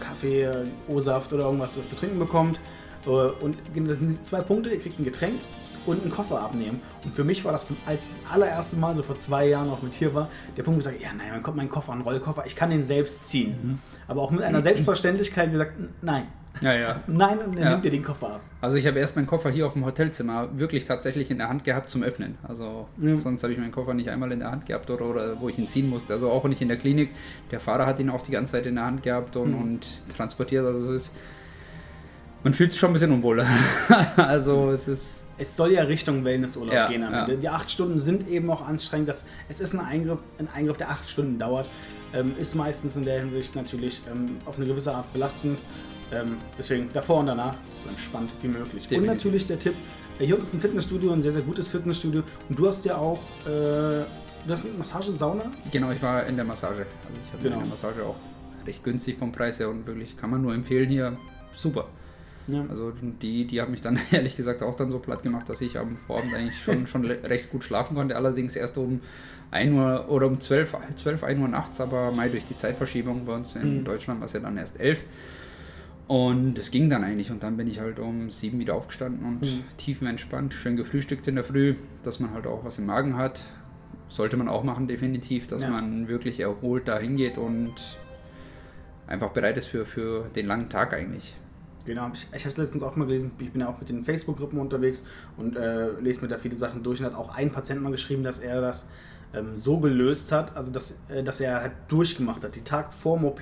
Kaffee, 0.00 0.48
O-Saft 0.88 1.32
oder 1.32 1.44
irgendwas 1.44 1.74
zu 1.74 1.96
trinken 1.96 2.18
bekommt. 2.18 2.58
Äh, 3.06 3.10
und 3.10 3.56
das 3.74 3.98
sind 3.98 4.08
diese 4.08 4.22
zwei 4.22 4.40
Punkte, 4.40 4.70
ihr 4.70 4.80
kriegt 4.80 4.98
ein 4.98 5.04
Getränk 5.04 5.40
und 5.86 6.02
einen 6.02 6.10
Koffer 6.10 6.40
abnehmen. 6.40 6.80
Und 7.04 7.14
für 7.14 7.24
mich 7.24 7.44
war 7.44 7.52
das, 7.52 7.66
als 7.86 8.20
das 8.20 8.32
allererste 8.32 8.76
Mal, 8.76 8.94
so 8.94 9.02
vor 9.02 9.16
zwei 9.16 9.48
Jahren 9.48 9.70
auch 9.70 9.80
mit 9.82 9.94
hier 9.94 10.14
war, 10.14 10.28
der 10.56 10.62
Punkt, 10.62 10.76
wo 10.76 10.78
ich 10.80 10.84
sage, 10.84 11.02
ja, 11.02 11.10
nein, 11.16 11.30
man 11.30 11.42
kommt 11.42 11.56
mein 11.56 11.68
Koffer, 11.68 11.92
ein 11.92 12.02
Rollkoffer, 12.02 12.44
ich 12.46 12.56
kann 12.56 12.70
den 12.70 12.82
selbst 12.82 13.28
ziehen. 13.28 13.56
Mhm. 13.62 13.78
Aber 14.06 14.22
auch 14.22 14.30
mit 14.30 14.42
einer 14.42 14.62
Selbstverständlichkeit 14.68 15.50
gesagt, 15.50 15.72
nein, 16.02 16.26
ja, 16.60 16.74
ja. 16.74 16.96
Nein, 17.06 17.38
und 17.38 17.56
er 17.56 17.64
ja. 17.64 17.70
nimmt 17.70 17.84
dir 17.84 17.90
den 17.90 18.02
Koffer 18.02 18.34
ab. 18.34 18.40
Also 18.60 18.76
ich 18.76 18.86
habe 18.86 18.98
erst 18.98 19.16
meinen 19.16 19.26
Koffer 19.26 19.50
hier 19.50 19.66
auf 19.66 19.74
dem 19.74 19.84
Hotelzimmer 19.84 20.48
wirklich 20.58 20.84
tatsächlich 20.84 21.30
in 21.30 21.38
der 21.38 21.48
Hand 21.48 21.64
gehabt 21.64 21.90
zum 21.90 22.02
Öffnen. 22.02 22.38
Also 22.42 22.88
ja. 23.00 23.16
sonst 23.16 23.42
habe 23.42 23.52
ich 23.52 23.58
meinen 23.58 23.70
Koffer 23.70 23.94
nicht 23.94 24.08
einmal 24.08 24.32
in 24.32 24.40
der 24.40 24.50
Hand 24.50 24.66
gehabt 24.66 24.90
oder, 24.90 25.06
oder 25.06 25.40
wo 25.40 25.48
ich 25.48 25.58
ihn 25.58 25.66
ziehen 25.66 25.88
musste. 25.88 26.12
Also 26.12 26.30
auch 26.30 26.44
nicht 26.44 26.60
in 26.60 26.68
der 26.68 26.76
Klinik. 26.76 27.10
Der 27.50 27.60
Fahrer 27.60 27.86
hat 27.86 28.00
ihn 28.00 28.10
auch 28.10 28.22
die 28.22 28.32
ganze 28.32 28.52
Zeit 28.52 28.66
in 28.66 28.74
der 28.74 28.84
Hand 28.84 29.02
gehabt 29.02 29.36
und, 29.36 29.52
mhm. 29.52 29.62
und 29.62 29.86
transportiert. 30.16 30.66
Also 30.66 30.92
es 30.92 31.08
ist, 31.08 31.16
man 32.42 32.52
fühlt 32.52 32.72
sich 32.72 32.80
schon 32.80 32.90
ein 32.90 32.94
bisschen 32.94 33.12
unwohl. 33.12 33.44
also 34.16 34.70
es 34.70 34.88
ist... 34.88 35.24
Es 35.40 35.56
soll 35.56 35.70
ja 35.70 35.82
Richtung 35.82 36.24
Wellnessurlaub 36.24 36.74
ja, 36.74 36.88
gehen 36.88 37.04
am 37.04 37.14
Ende. 37.14 37.36
Die 37.36 37.48
acht 37.48 37.70
Stunden 37.70 38.00
sind 38.00 38.28
eben 38.28 38.50
auch 38.50 38.66
anstrengend. 38.66 39.08
Das, 39.08 39.24
es 39.48 39.60
ist 39.60 39.72
ein 39.72 39.78
Eingriff, 39.78 40.18
ein 40.40 40.48
Eingriff, 40.52 40.78
der 40.78 40.90
acht 40.90 41.08
Stunden 41.08 41.38
dauert. 41.38 41.68
Ähm, 42.12 42.34
ist 42.40 42.56
meistens 42.56 42.96
in 42.96 43.04
der 43.04 43.20
Hinsicht 43.20 43.54
natürlich 43.54 44.00
ähm, 44.12 44.38
auf 44.46 44.56
eine 44.56 44.66
gewisse 44.66 44.92
Art 44.92 45.12
belastend. 45.12 45.60
Ähm, 46.12 46.38
deswegen 46.58 46.90
davor 46.92 47.20
und 47.20 47.26
danach 47.26 47.54
so 47.82 47.90
entspannt 47.90 48.30
wie 48.40 48.48
möglich. 48.48 48.86
Definitiv. 48.86 48.98
Und 48.98 49.06
natürlich 49.06 49.46
der 49.46 49.58
Tipp, 49.58 49.74
äh, 50.18 50.24
hier 50.24 50.34
unten 50.34 50.46
ist 50.46 50.54
ein 50.54 50.60
Fitnessstudio, 50.60 51.12
ein 51.12 51.22
sehr, 51.22 51.32
sehr 51.32 51.42
gutes 51.42 51.68
Fitnessstudio. 51.68 52.22
Und 52.48 52.58
du 52.58 52.66
hast 52.66 52.84
ja 52.84 52.96
auch, 52.96 53.20
äh, 53.44 53.50
du 53.50 54.06
hast 54.48 54.64
eine 54.64 54.74
Massage-Sauna? 54.74 55.50
Genau, 55.70 55.90
ich 55.90 56.02
war 56.02 56.26
in 56.26 56.36
der 56.36 56.44
Massage. 56.44 56.80
Also 56.80 57.20
ich 57.24 57.32
habe 57.32 57.42
genau. 57.42 57.58
eine 57.58 57.68
Massage 57.68 58.04
auch 58.04 58.16
recht 58.66 58.82
günstig 58.84 59.16
vom 59.16 59.32
Preis 59.32 59.60
her 59.60 59.68
und 59.68 59.86
wirklich 59.86 60.16
kann 60.16 60.30
man 60.30 60.42
nur 60.42 60.54
empfehlen 60.54 60.88
hier. 60.88 61.16
Super. 61.54 61.86
Ja. 62.46 62.64
Also 62.68 62.92
die, 63.22 63.46
die 63.46 63.60
haben 63.60 63.70
mich 63.70 63.82
dann 63.82 63.98
ehrlich 64.10 64.36
gesagt 64.36 64.62
auch 64.62 64.74
dann 64.74 64.90
so 64.90 64.98
platt 64.98 65.22
gemacht, 65.22 65.48
dass 65.48 65.60
ich 65.60 65.78
am 65.78 65.96
Vorabend 65.96 66.34
eigentlich 66.34 66.58
schon, 66.58 66.86
schon 66.86 67.04
recht 67.04 67.50
gut 67.50 67.64
schlafen 67.64 67.94
konnte. 67.94 68.16
Allerdings 68.16 68.56
erst 68.56 68.78
um 68.78 69.00
1 69.50 69.72
Uhr 69.72 70.06
oder 70.08 70.26
um 70.26 70.40
12, 70.40 70.76
12 70.96 71.24
1 71.24 71.40
Uhr 71.40 71.48
nachts, 71.48 71.80
aber 71.80 72.10
mal 72.10 72.30
durch 72.30 72.44
die 72.44 72.56
Zeitverschiebung 72.56 73.24
bei 73.26 73.34
uns 73.34 73.54
in 73.56 73.80
mhm. 73.80 73.84
Deutschland 73.84 74.20
war 74.20 74.26
es 74.26 74.32
ja 74.32 74.40
dann 74.40 74.56
erst 74.56 74.80
11 74.80 75.04
und 76.08 76.58
es 76.58 76.70
ging 76.70 76.88
dann 76.88 77.04
eigentlich 77.04 77.30
und 77.30 77.42
dann 77.42 77.58
bin 77.58 77.66
ich 77.66 77.80
halt 77.80 77.98
um 77.98 78.30
sieben 78.30 78.58
wieder 78.58 78.74
aufgestanden 78.74 79.26
und 79.26 79.42
mhm. 79.42 79.62
tiefenentspannt, 79.76 80.54
schön 80.54 80.74
gefrühstückt 80.76 81.28
in 81.28 81.34
der 81.34 81.44
Früh, 81.44 81.74
dass 82.02 82.18
man 82.18 82.32
halt 82.32 82.46
auch 82.46 82.64
was 82.64 82.78
im 82.78 82.86
Magen 82.86 83.16
hat. 83.16 83.42
Sollte 84.06 84.38
man 84.38 84.48
auch 84.48 84.64
machen, 84.64 84.88
definitiv, 84.88 85.46
dass 85.46 85.60
ja. 85.60 85.68
man 85.68 86.08
wirklich 86.08 86.40
erholt 86.40 86.88
da 86.88 86.98
hingeht 86.98 87.36
und 87.36 87.74
einfach 89.06 89.32
bereit 89.32 89.58
ist 89.58 89.66
für, 89.66 89.84
für 89.84 90.30
den 90.34 90.46
langen 90.46 90.70
Tag 90.70 90.94
eigentlich. 90.94 91.36
Genau, 91.84 92.10
ich, 92.14 92.26
ich 92.34 92.40
habe 92.40 92.50
es 92.50 92.56
letztens 92.56 92.82
auch 92.82 92.96
mal 92.96 93.04
gelesen, 93.04 93.30
ich 93.38 93.52
bin 93.52 93.60
ja 93.60 93.68
auch 93.68 93.78
mit 93.78 93.90
den 93.90 94.02
Facebook-Gruppen 94.02 94.58
unterwegs 94.58 95.04
und 95.36 95.56
äh, 95.56 95.90
lese 96.00 96.22
mir 96.22 96.28
da 96.28 96.38
viele 96.38 96.54
Sachen 96.54 96.82
durch 96.82 97.00
und 97.00 97.06
hat 97.06 97.14
auch 97.14 97.34
ein 97.34 97.52
Patient 97.52 97.82
mal 97.82 97.92
geschrieben, 97.92 98.22
dass 98.22 98.38
er 98.38 98.62
das 98.62 98.88
ähm, 99.34 99.56
so 99.56 99.78
gelöst 99.78 100.32
hat, 100.32 100.56
also 100.56 100.70
dass, 100.70 100.98
äh, 101.08 101.22
dass 101.22 101.40
er 101.40 101.60
halt 101.60 101.72
durchgemacht 101.88 102.44
hat. 102.44 102.54
Die 102.54 102.62
Tag 102.62 102.94
vor 102.94 103.18
dem 103.18 103.26
OP 103.26 103.40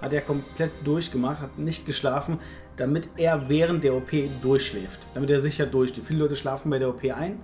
hat 0.00 0.12
er 0.12 0.20
komplett 0.20 0.72
durchgemacht, 0.84 1.40
hat 1.40 1.58
nicht 1.58 1.86
geschlafen, 1.86 2.38
damit 2.76 3.08
er 3.16 3.48
während 3.48 3.84
der 3.84 3.94
OP 3.94 4.10
durchschläft, 4.40 5.00
damit 5.14 5.30
er 5.30 5.40
sicher 5.40 5.66
durchsteht. 5.66 6.04
Viele 6.04 6.20
Leute 6.20 6.36
schlafen 6.36 6.70
bei 6.70 6.78
der 6.78 6.88
OP 6.88 7.04
ein. 7.04 7.40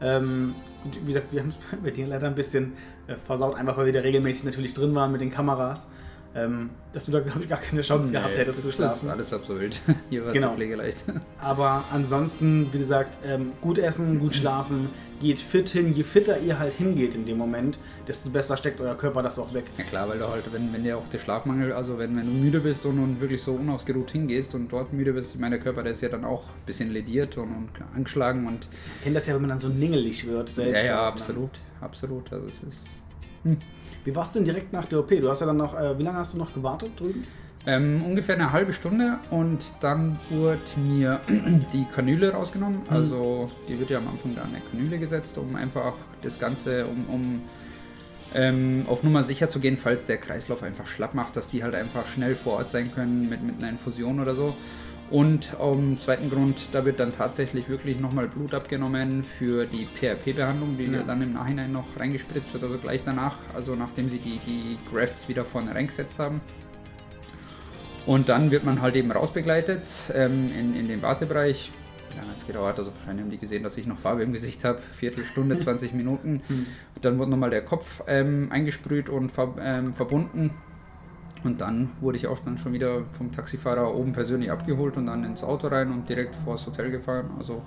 Ähm, 0.00 0.54
wie 0.84 1.06
gesagt, 1.06 1.32
wir 1.32 1.40
haben 1.40 1.48
es 1.48 1.56
bei 1.82 1.90
dir 1.90 2.06
leider 2.06 2.26
ein 2.26 2.34
bisschen 2.34 2.74
äh, 3.06 3.16
versaut, 3.16 3.56
einfach 3.56 3.76
weil 3.76 3.86
wir 3.86 3.92
da 3.92 4.00
regelmäßig 4.00 4.44
natürlich 4.44 4.74
drin 4.74 4.94
waren 4.94 5.12
mit 5.12 5.20
den 5.20 5.30
Kameras 5.30 5.88
ähm, 6.36 6.70
dass 6.92 7.06
du 7.06 7.12
da, 7.12 7.20
glaube 7.20 7.42
ich, 7.42 7.48
gar 7.48 7.58
keine 7.58 7.80
Chance 7.80 8.10
nee, 8.10 8.18
gehabt 8.18 8.36
hättest 8.36 8.60
zu 8.60 8.70
schlafen. 8.70 9.08
alles 9.08 9.32
absolut. 9.32 9.80
Hier 10.10 10.24
war 10.24 10.32
genau. 10.32 10.50
es 10.50 10.54
pflegeleicht. 10.54 11.04
Aber 11.38 11.84
ansonsten, 11.90 12.68
wie 12.72 12.78
gesagt, 12.78 13.16
ähm, 13.24 13.52
gut 13.62 13.78
essen, 13.78 14.18
gut 14.18 14.34
schlafen, 14.34 14.90
geht 15.20 15.38
fit 15.38 15.70
hin. 15.70 15.92
Je 15.92 16.02
fitter 16.02 16.38
ihr 16.40 16.58
halt 16.58 16.74
hingeht 16.74 17.14
in 17.14 17.24
dem 17.24 17.38
Moment, 17.38 17.78
desto 18.06 18.28
besser 18.28 18.56
steckt 18.56 18.80
euer 18.80 18.96
Körper 18.96 19.22
das 19.22 19.38
auch 19.38 19.54
weg. 19.54 19.64
Ja 19.78 19.84
klar, 19.84 20.08
weil 20.08 20.18
du 20.18 20.28
halt, 20.28 20.52
wenn, 20.52 20.72
wenn 20.74 20.84
dir 20.84 20.98
auch 20.98 21.08
der 21.08 21.18
Schlafmangel, 21.18 21.72
also 21.72 21.98
wenn, 21.98 22.14
wenn 22.16 22.26
du 22.26 22.32
müde 22.32 22.60
bist 22.60 22.84
und, 22.84 22.98
und 22.98 23.20
wirklich 23.20 23.42
so 23.42 23.54
unausgeruht 23.54 24.10
hingehst 24.10 24.54
und 24.54 24.70
dort 24.70 24.92
müde 24.92 25.14
bist, 25.14 25.34
ich 25.34 25.40
meine, 25.40 25.56
der 25.56 25.64
Körper, 25.64 25.82
der 25.82 25.92
ist 25.92 26.02
ja 26.02 26.10
dann 26.10 26.24
auch 26.24 26.44
ein 26.50 26.66
bisschen 26.66 26.92
lediert 26.92 27.38
und, 27.38 27.48
und 27.48 27.70
angeschlagen 27.94 28.46
und... 28.46 28.68
Ich 28.98 29.04
kenne 29.04 29.14
das 29.14 29.26
ja, 29.26 29.34
wenn 29.34 29.42
man 29.42 29.50
dann 29.50 29.60
so 29.60 29.68
ningelig 29.68 30.26
wird 30.26 30.50
selbst. 30.50 30.84
Ja, 30.84 30.84
ja, 30.84 31.08
absolut, 31.08 31.50
absolut. 31.80 32.30
Also 32.30 32.46
es 32.46 32.62
ist... 32.62 33.02
Hm. 33.42 33.58
Wie 34.06 34.14
war 34.14 34.22
es 34.22 34.30
denn 34.30 34.44
direkt 34.44 34.72
nach 34.72 34.84
der 34.84 35.00
OP? 35.00 35.08
Du 35.08 35.28
hast 35.28 35.40
ja 35.40 35.46
dann 35.46 35.56
noch, 35.56 35.78
äh, 35.78 35.98
wie 35.98 36.04
lange 36.04 36.18
hast 36.18 36.34
du 36.34 36.38
noch 36.38 36.54
gewartet 36.54 36.92
drüben? 36.98 37.26
Ähm, 37.66 38.04
ungefähr 38.06 38.36
eine 38.36 38.52
halbe 38.52 38.72
Stunde 38.72 39.18
und 39.30 39.74
dann 39.80 40.16
wurde 40.30 40.60
mir 40.76 41.20
die 41.72 41.84
Kanüle 41.92 42.32
rausgenommen. 42.32 42.82
Mhm. 42.84 42.88
Also 42.88 43.50
die 43.68 43.76
wird 43.80 43.90
ja 43.90 43.98
am 43.98 44.06
Anfang 44.06 44.36
da 44.36 44.42
eine 44.42 44.60
Kanüle 44.70 45.00
gesetzt, 45.00 45.36
um 45.38 45.56
einfach 45.56 45.94
das 46.22 46.38
Ganze, 46.38 46.86
um, 46.86 47.06
um 47.12 47.42
ähm, 48.32 48.84
auf 48.88 49.02
Nummer 49.02 49.24
sicher 49.24 49.48
zu 49.48 49.58
gehen, 49.58 49.76
falls 49.76 50.04
der 50.04 50.18
Kreislauf 50.18 50.62
einfach 50.62 50.86
schlapp 50.86 51.14
macht, 51.14 51.34
dass 51.34 51.48
die 51.48 51.64
halt 51.64 51.74
einfach 51.74 52.06
schnell 52.06 52.36
vor 52.36 52.58
Ort 52.58 52.70
sein 52.70 52.92
können 52.92 53.28
mit, 53.28 53.42
mit 53.42 53.58
einer 53.58 53.70
Infusion 53.70 54.20
oder 54.20 54.36
so. 54.36 54.54
Und 55.08 55.54
um 55.60 55.96
zweiten 55.98 56.30
Grund, 56.30 56.70
da 56.72 56.84
wird 56.84 56.98
dann 56.98 57.12
tatsächlich 57.12 57.68
wirklich 57.68 58.00
nochmal 58.00 58.26
Blut 58.26 58.54
abgenommen 58.54 59.22
für 59.22 59.64
die 59.64 59.86
PRP-Behandlung, 59.86 60.76
die 60.76 60.86
ja. 60.86 61.02
dann 61.02 61.22
im 61.22 61.34
Nachhinein 61.34 61.70
noch 61.70 61.84
reingespritzt 61.96 62.52
wird, 62.52 62.64
also 62.64 62.76
gleich 62.78 63.04
danach, 63.04 63.38
also 63.54 63.76
nachdem 63.76 64.08
sie 64.08 64.18
die, 64.18 64.40
die 64.44 64.78
Grafts 64.90 65.28
wieder 65.28 65.44
vorne 65.44 65.74
reingesetzt 65.74 66.18
haben. 66.18 66.40
Und 68.04 68.28
dann 68.28 68.50
wird 68.50 68.64
man 68.64 68.80
halt 68.80 68.96
eben 68.96 69.10
rausbegleitet 69.12 70.12
ähm, 70.14 70.50
in, 70.56 70.74
in 70.74 70.88
den 70.88 71.02
Wartebereich. 71.02 71.72
Wie 72.10 72.18
lange 72.18 72.30
hat 72.30 72.38
es 72.38 72.46
gedauert? 72.46 72.78
Also 72.78 72.92
wahrscheinlich 72.94 73.24
haben 73.24 73.30
die 73.30 73.38
gesehen, 73.38 73.62
dass 73.62 73.76
ich 73.76 73.86
noch 73.86 73.98
Farbe 73.98 74.22
im 74.22 74.32
Gesicht 74.32 74.64
habe. 74.64 74.80
Viertelstunde, 74.80 75.56
20 75.58 75.92
Minuten. 75.92 76.42
Hm. 76.46 76.66
Dann 77.00 77.18
wurde 77.18 77.30
nochmal 77.30 77.50
der 77.50 77.62
Kopf 77.62 78.02
ähm, 78.06 78.48
eingesprüht 78.50 79.08
und 79.08 79.30
ver 79.30 79.54
ähm, 79.60 79.92
verbunden. 79.92 80.50
Und 81.44 81.60
dann 81.60 81.90
wurde 82.00 82.16
ich 82.16 82.26
auch 82.26 82.40
dann 82.40 82.58
schon 82.58 82.72
wieder 82.72 83.02
vom 83.12 83.30
Taxifahrer 83.30 83.94
oben 83.94 84.12
persönlich 84.12 84.50
abgeholt 84.50 84.96
und 84.96 85.06
dann 85.06 85.24
ins 85.24 85.44
Auto 85.44 85.68
rein 85.68 85.92
und 85.92 86.08
direkt 86.08 86.34
vors 86.34 86.66
Hotel 86.66 86.90
gefahren. 86.90 87.30
Also 87.38 87.62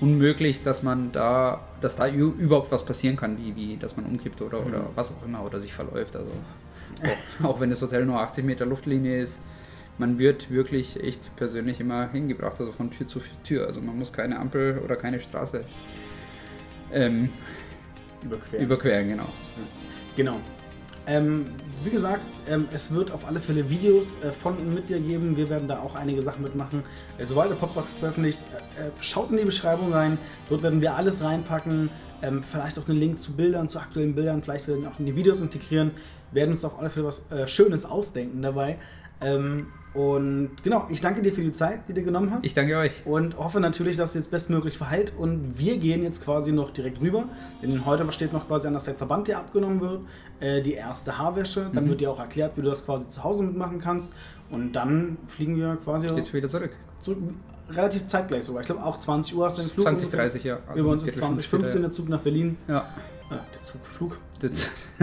unmöglich, 0.00 0.62
dass 0.62 0.82
man 0.82 1.12
da, 1.12 1.66
dass 1.80 1.96
da 1.96 2.08
überhaupt 2.08 2.70
was 2.70 2.84
passieren 2.84 3.16
kann, 3.16 3.38
wie, 3.38 3.56
wie 3.56 3.76
dass 3.76 3.96
man 3.96 4.06
umkippt 4.06 4.42
oder, 4.42 4.60
mhm. 4.60 4.66
oder 4.66 4.86
was 4.94 5.12
auch 5.12 5.24
immer 5.24 5.44
oder 5.44 5.60
sich 5.60 5.72
verläuft. 5.72 6.16
Also 6.16 6.30
auch, 7.40 7.44
auch 7.44 7.60
wenn 7.60 7.70
das 7.70 7.82
Hotel 7.82 8.04
nur 8.04 8.20
80 8.20 8.44
Meter 8.44 8.66
Luftlinie 8.66 9.22
ist, 9.22 9.40
man 9.98 10.18
wird 10.18 10.50
wirklich 10.50 11.02
echt 11.02 11.34
persönlich 11.36 11.80
immer 11.80 12.10
hingebracht, 12.10 12.58
also 12.58 12.72
von 12.72 12.90
Tür 12.90 13.06
zu 13.06 13.20
Tür. 13.44 13.66
Also 13.66 13.80
man 13.80 13.98
muss 13.98 14.12
keine 14.12 14.38
Ampel 14.38 14.80
oder 14.84 14.96
keine 14.96 15.20
Straße 15.20 15.64
ähm, 16.92 17.30
überqueren. 18.22 18.64
überqueren. 18.64 19.08
genau. 19.08 19.28
Genau. 20.16 20.40
Ähm, 21.06 21.46
wie 21.82 21.90
gesagt, 21.90 22.24
ähm, 22.48 22.66
es 22.72 22.92
wird 22.92 23.10
auf 23.10 23.26
alle 23.26 23.38
Fälle 23.38 23.68
Videos 23.68 24.16
äh, 24.22 24.32
von 24.32 24.56
und 24.56 24.72
mit 24.72 24.88
dir 24.88 24.98
geben. 25.00 25.36
Wir 25.36 25.50
werden 25.50 25.68
da 25.68 25.80
auch 25.80 25.94
einige 25.94 26.22
Sachen 26.22 26.42
mitmachen. 26.42 26.82
Äh, 27.18 27.26
sobald 27.26 27.50
der 27.50 27.56
Popbox 27.56 27.92
veröffentlicht, 27.92 28.40
äh, 28.78 28.86
äh, 28.86 28.90
schaut 29.00 29.30
in 29.30 29.36
die 29.36 29.44
Beschreibung 29.44 29.92
rein. 29.92 30.16
Dort 30.48 30.62
werden 30.62 30.80
wir 30.80 30.96
alles 30.96 31.22
reinpacken. 31.22 31.90
Ähm, 32.22 32.42
vielleicht 32.42 32.78
auch 32.78 32.88
einen 32.88 32.98
Link 32.98 33.18
zu 33.18 33.32
Bildern, 33.32 33.68
zu 33.68 33.78
aktuellen 33.78 34.14
Bildern. 34.14 34.42
Vielleicht 34.42 34.66
werden 34.66 34.82
wir 34.82 34.88
auch 34.88 34.98
in 34.98 35.04
die 35.04 35.14
Videos 35.14 35.40
integrieren. 35.40 35.90
Wir 36.32 36.42
werden 36.42 36.52
uns 36.52 36.64
auf 36.64 36.78
alle 36.78 36.88
Fälle 36.88 37.06
was 37.06 37.22
äh, 37.30 37.46
Schönes 37.46 37.84
ausdenken 37.84 38.40
dabei. 38.40 38.78
Und 39.94 40.50
genau, 40.64 40.86
ich 40.90 41.00
danke 41.00 41.22
dir 41.22 41.32
für 41.32 41.40
die 41.40 41.52
Zeit, 41.52 41.88
die 41.88 41.92
du 41.92 42.02
genommen 42.02 42.32
hast. 42.32 42.44
Ich 42.44 42.52
danke 42.52 42.76
euch. 42.76 43.06
Und 43.06 43.38
hoffe 43.38 43.60
natürlich, 43.60 43.96
dass 43.96 44.10
es 44.10 44.16
jetzt 44.16 44.30
bestmöglich 44.30 44.76
verheilt. 44.76 45.12
Und 45.16 45.56
wir 45.56 45.78
gehen 45.78 46.02
jetzt 46.02 46.24
quasi 46.24 46.50
noch 46.50 46.70
direkt 46.70 47.00
rüber. 47.00 47.24
Denn 47.62 47.86
heute 47.86 48.10
steht 48.10 48.32
noch 48.32 48.48
quasi 48.48 48.66
an, 48.66 48.74
dass 48.74 48.84
der 48.84 48.94
Verband 48.94 49.28
dir 49.28 49.38
abgenommen 49.38 49.80
wird. 49.80 50.00
Äh, 50.40 50.62
die 50.62 50.74
erste 50.74 51.16
Haarwäsche. 51.16 51.70
Dann 51.72 51.84
mhm. 51.84 51.90
wird 51.90 52.00
dir 52.00 52.10
auch 52.10 52.18
erklärt, 52.18 52.56
wie 52.56 52.62
du 52.62 52.70
das 52.70 52.84
quasi 52.84 53.08
zu 53.08 53.22
Hause 53.22 53.44
mitmachen 53.44 53.78
kannst. 53.78 54.14
Und 54.50 54.72
dann 54.72 55.16
fliegen 55.28 55.56
wir 55.56 55.78
quasi. 55.84 56.08
Jetzt 56.08 56.34
wieder 56.34 56.48
zurück. 56.48 56.76
Zurück. 56.98 57.18
Relativ 57.70 58.06
zeitgleich 58.08 58.44
sogar. 58.44 58.62
Ich 58.62 58.66
glaube 58.66 58.82
auch 58.82 58.98
20 58.98 59.34
Uhr 59.36 59.46
hast 59.46 59.58
du 59.58 59.62
den 59.62 59.70
Flug. 59.70 59.84
20, 59.84 60.10
30, 60.10 60.44
ja. 60.44 60.58
Also 60.66 60.80
Über 60.80 60.90
uns 60.90 61.04
ist 61.04 61.16
2015 61.16 61.82
der 61.82 61.90
Zug 61.92 62.08
nach 62.08 62.20
Berlin. 62.20 62.56
Ja. 62.66 62.88
Ah, 63.30 63.36
der 63.54 63.60
Zugflug. 63.62 64.18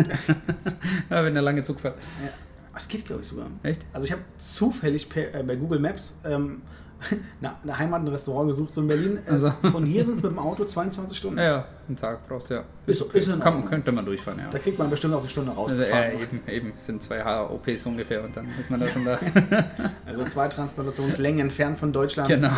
ja, 1.10 1.23
wenn 1.23 1.34
der 1.34 1.41
lange 1.41 1.63
Zug 1.63 1.80
fährt. 1.80 1.95
Ja. 2.23 2.30
Das 2.73 2.88
geht, 2.88 3.05
glaube 3.05 3.21
ich, 3.21 3.27
sogar. 3.27 3.47
Echt? 3.63 3.86
Also 3.93 4.05
ich 4.05 4.12
habe 4.12 4.21
zufällig 4.38 5.10
per, 5.10 5.34
äh, 5.36 5.43
bei 5.43 5.55
Google 5.55 5.79
Maps 5.79 6.15
ähm, 6.23 6.62
eine, 7.41 7.55
eine 7.63 7.77
Heimat, 7.77 8.01
ein 8.01 8.07
Restaurant 8.07 8.47
gesucht, 8.47 8.71
so 8.71 8.81
in 8.81 8.88
Berlin. 8.88 9.19
Also. 9.27 9.51
Von 9.71 9.86
hier 9.86 10.05
sind 10.05 10.15
es 10.15 10.23
mit 10.23 10.31
dem 10.31 10.39
Auto 10.39 10.65
22 10.65 11.17
Stunden. 11.17 11.39
Ja, 11.39 11.43
ja, 11.43 11.65
einen 11.88 11.97
Tag 11.97 12.27
brauchst 12.27 12.49
du 12.49 12.55
ja. 12.55 12.63
Ist, 12.86 13.01
ist, 13.01 13.27
ist 13.27 13.39
Kann, 13.39 13.65
könnte 13.65 13.91
man 13.91 14.05
durchfahren, 14.05 14.39
ja. 14.39 14.49
Da 14.51 14.60
kriegt 14.60 14.77
man 14.77 14.89
bestimmt 14.89 15.13
auch 15.13 15.21
eine 15.21 15.29
Stunde 15.29 15.51
raus. 15.51 15.71
Also, 15.71 15.84
ja, 15.84 16.12
eben, 16.12 16.41
eben. 16.47 16.73
Es 16.75 16.86
sind 16.86 17.01
zwei 17.01 17.23
HOPs 17.23 17.86
ungefähr 17.86 18.23
und 18.23 18.36
dann 18.36 18.47
ist 18.60 18.69
man 18.69 18.79
da 18.79 18.86
schon 18.86 19.05
da. 19.05 19.19
also 20.05 20.25
zwei 20.25 20.47
Transplantationslängen 20.47 21.41
entfernt 21.41 21.79
von 21.79 21.91
Deutschland. 21.91 22.29
Genau. 22.29 22.51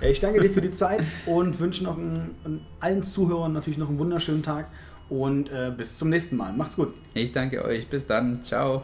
Ich 0.00 0.20
danke 0.20 0.40
dir 0.40 0.50
für 0.50 0.60
die 0.60 0.72
Zeit 0.72 1.04
und 1.26 1.58
wünsche 1.60 1.84
noch 1.84 1.96
einen, 1.96 2.66
allen 2.80 3.02
Zuhörern 3.02 3.52
natürlich 3.52 3.78
noch 3.78 3.88
einen 3.88 3.98
wunderschönen 3.98 4.42
Tag 4.42 4.66
und 5.08 5.50
äh, 5.50 5.72
bis 5.76 5.98
zum 5.98 6.08
nächsten 6.10 6.36
Mal. 6.36 6.52
Macht's 6.52 6.76
gut. 6.76 6.94
Ich 7.14 7.32
danke 7.32 7.64
euch. 7.64 7.88
Bis 7.88 8.06
dann. 8.06 8.42
Ciao. 8.42 8.82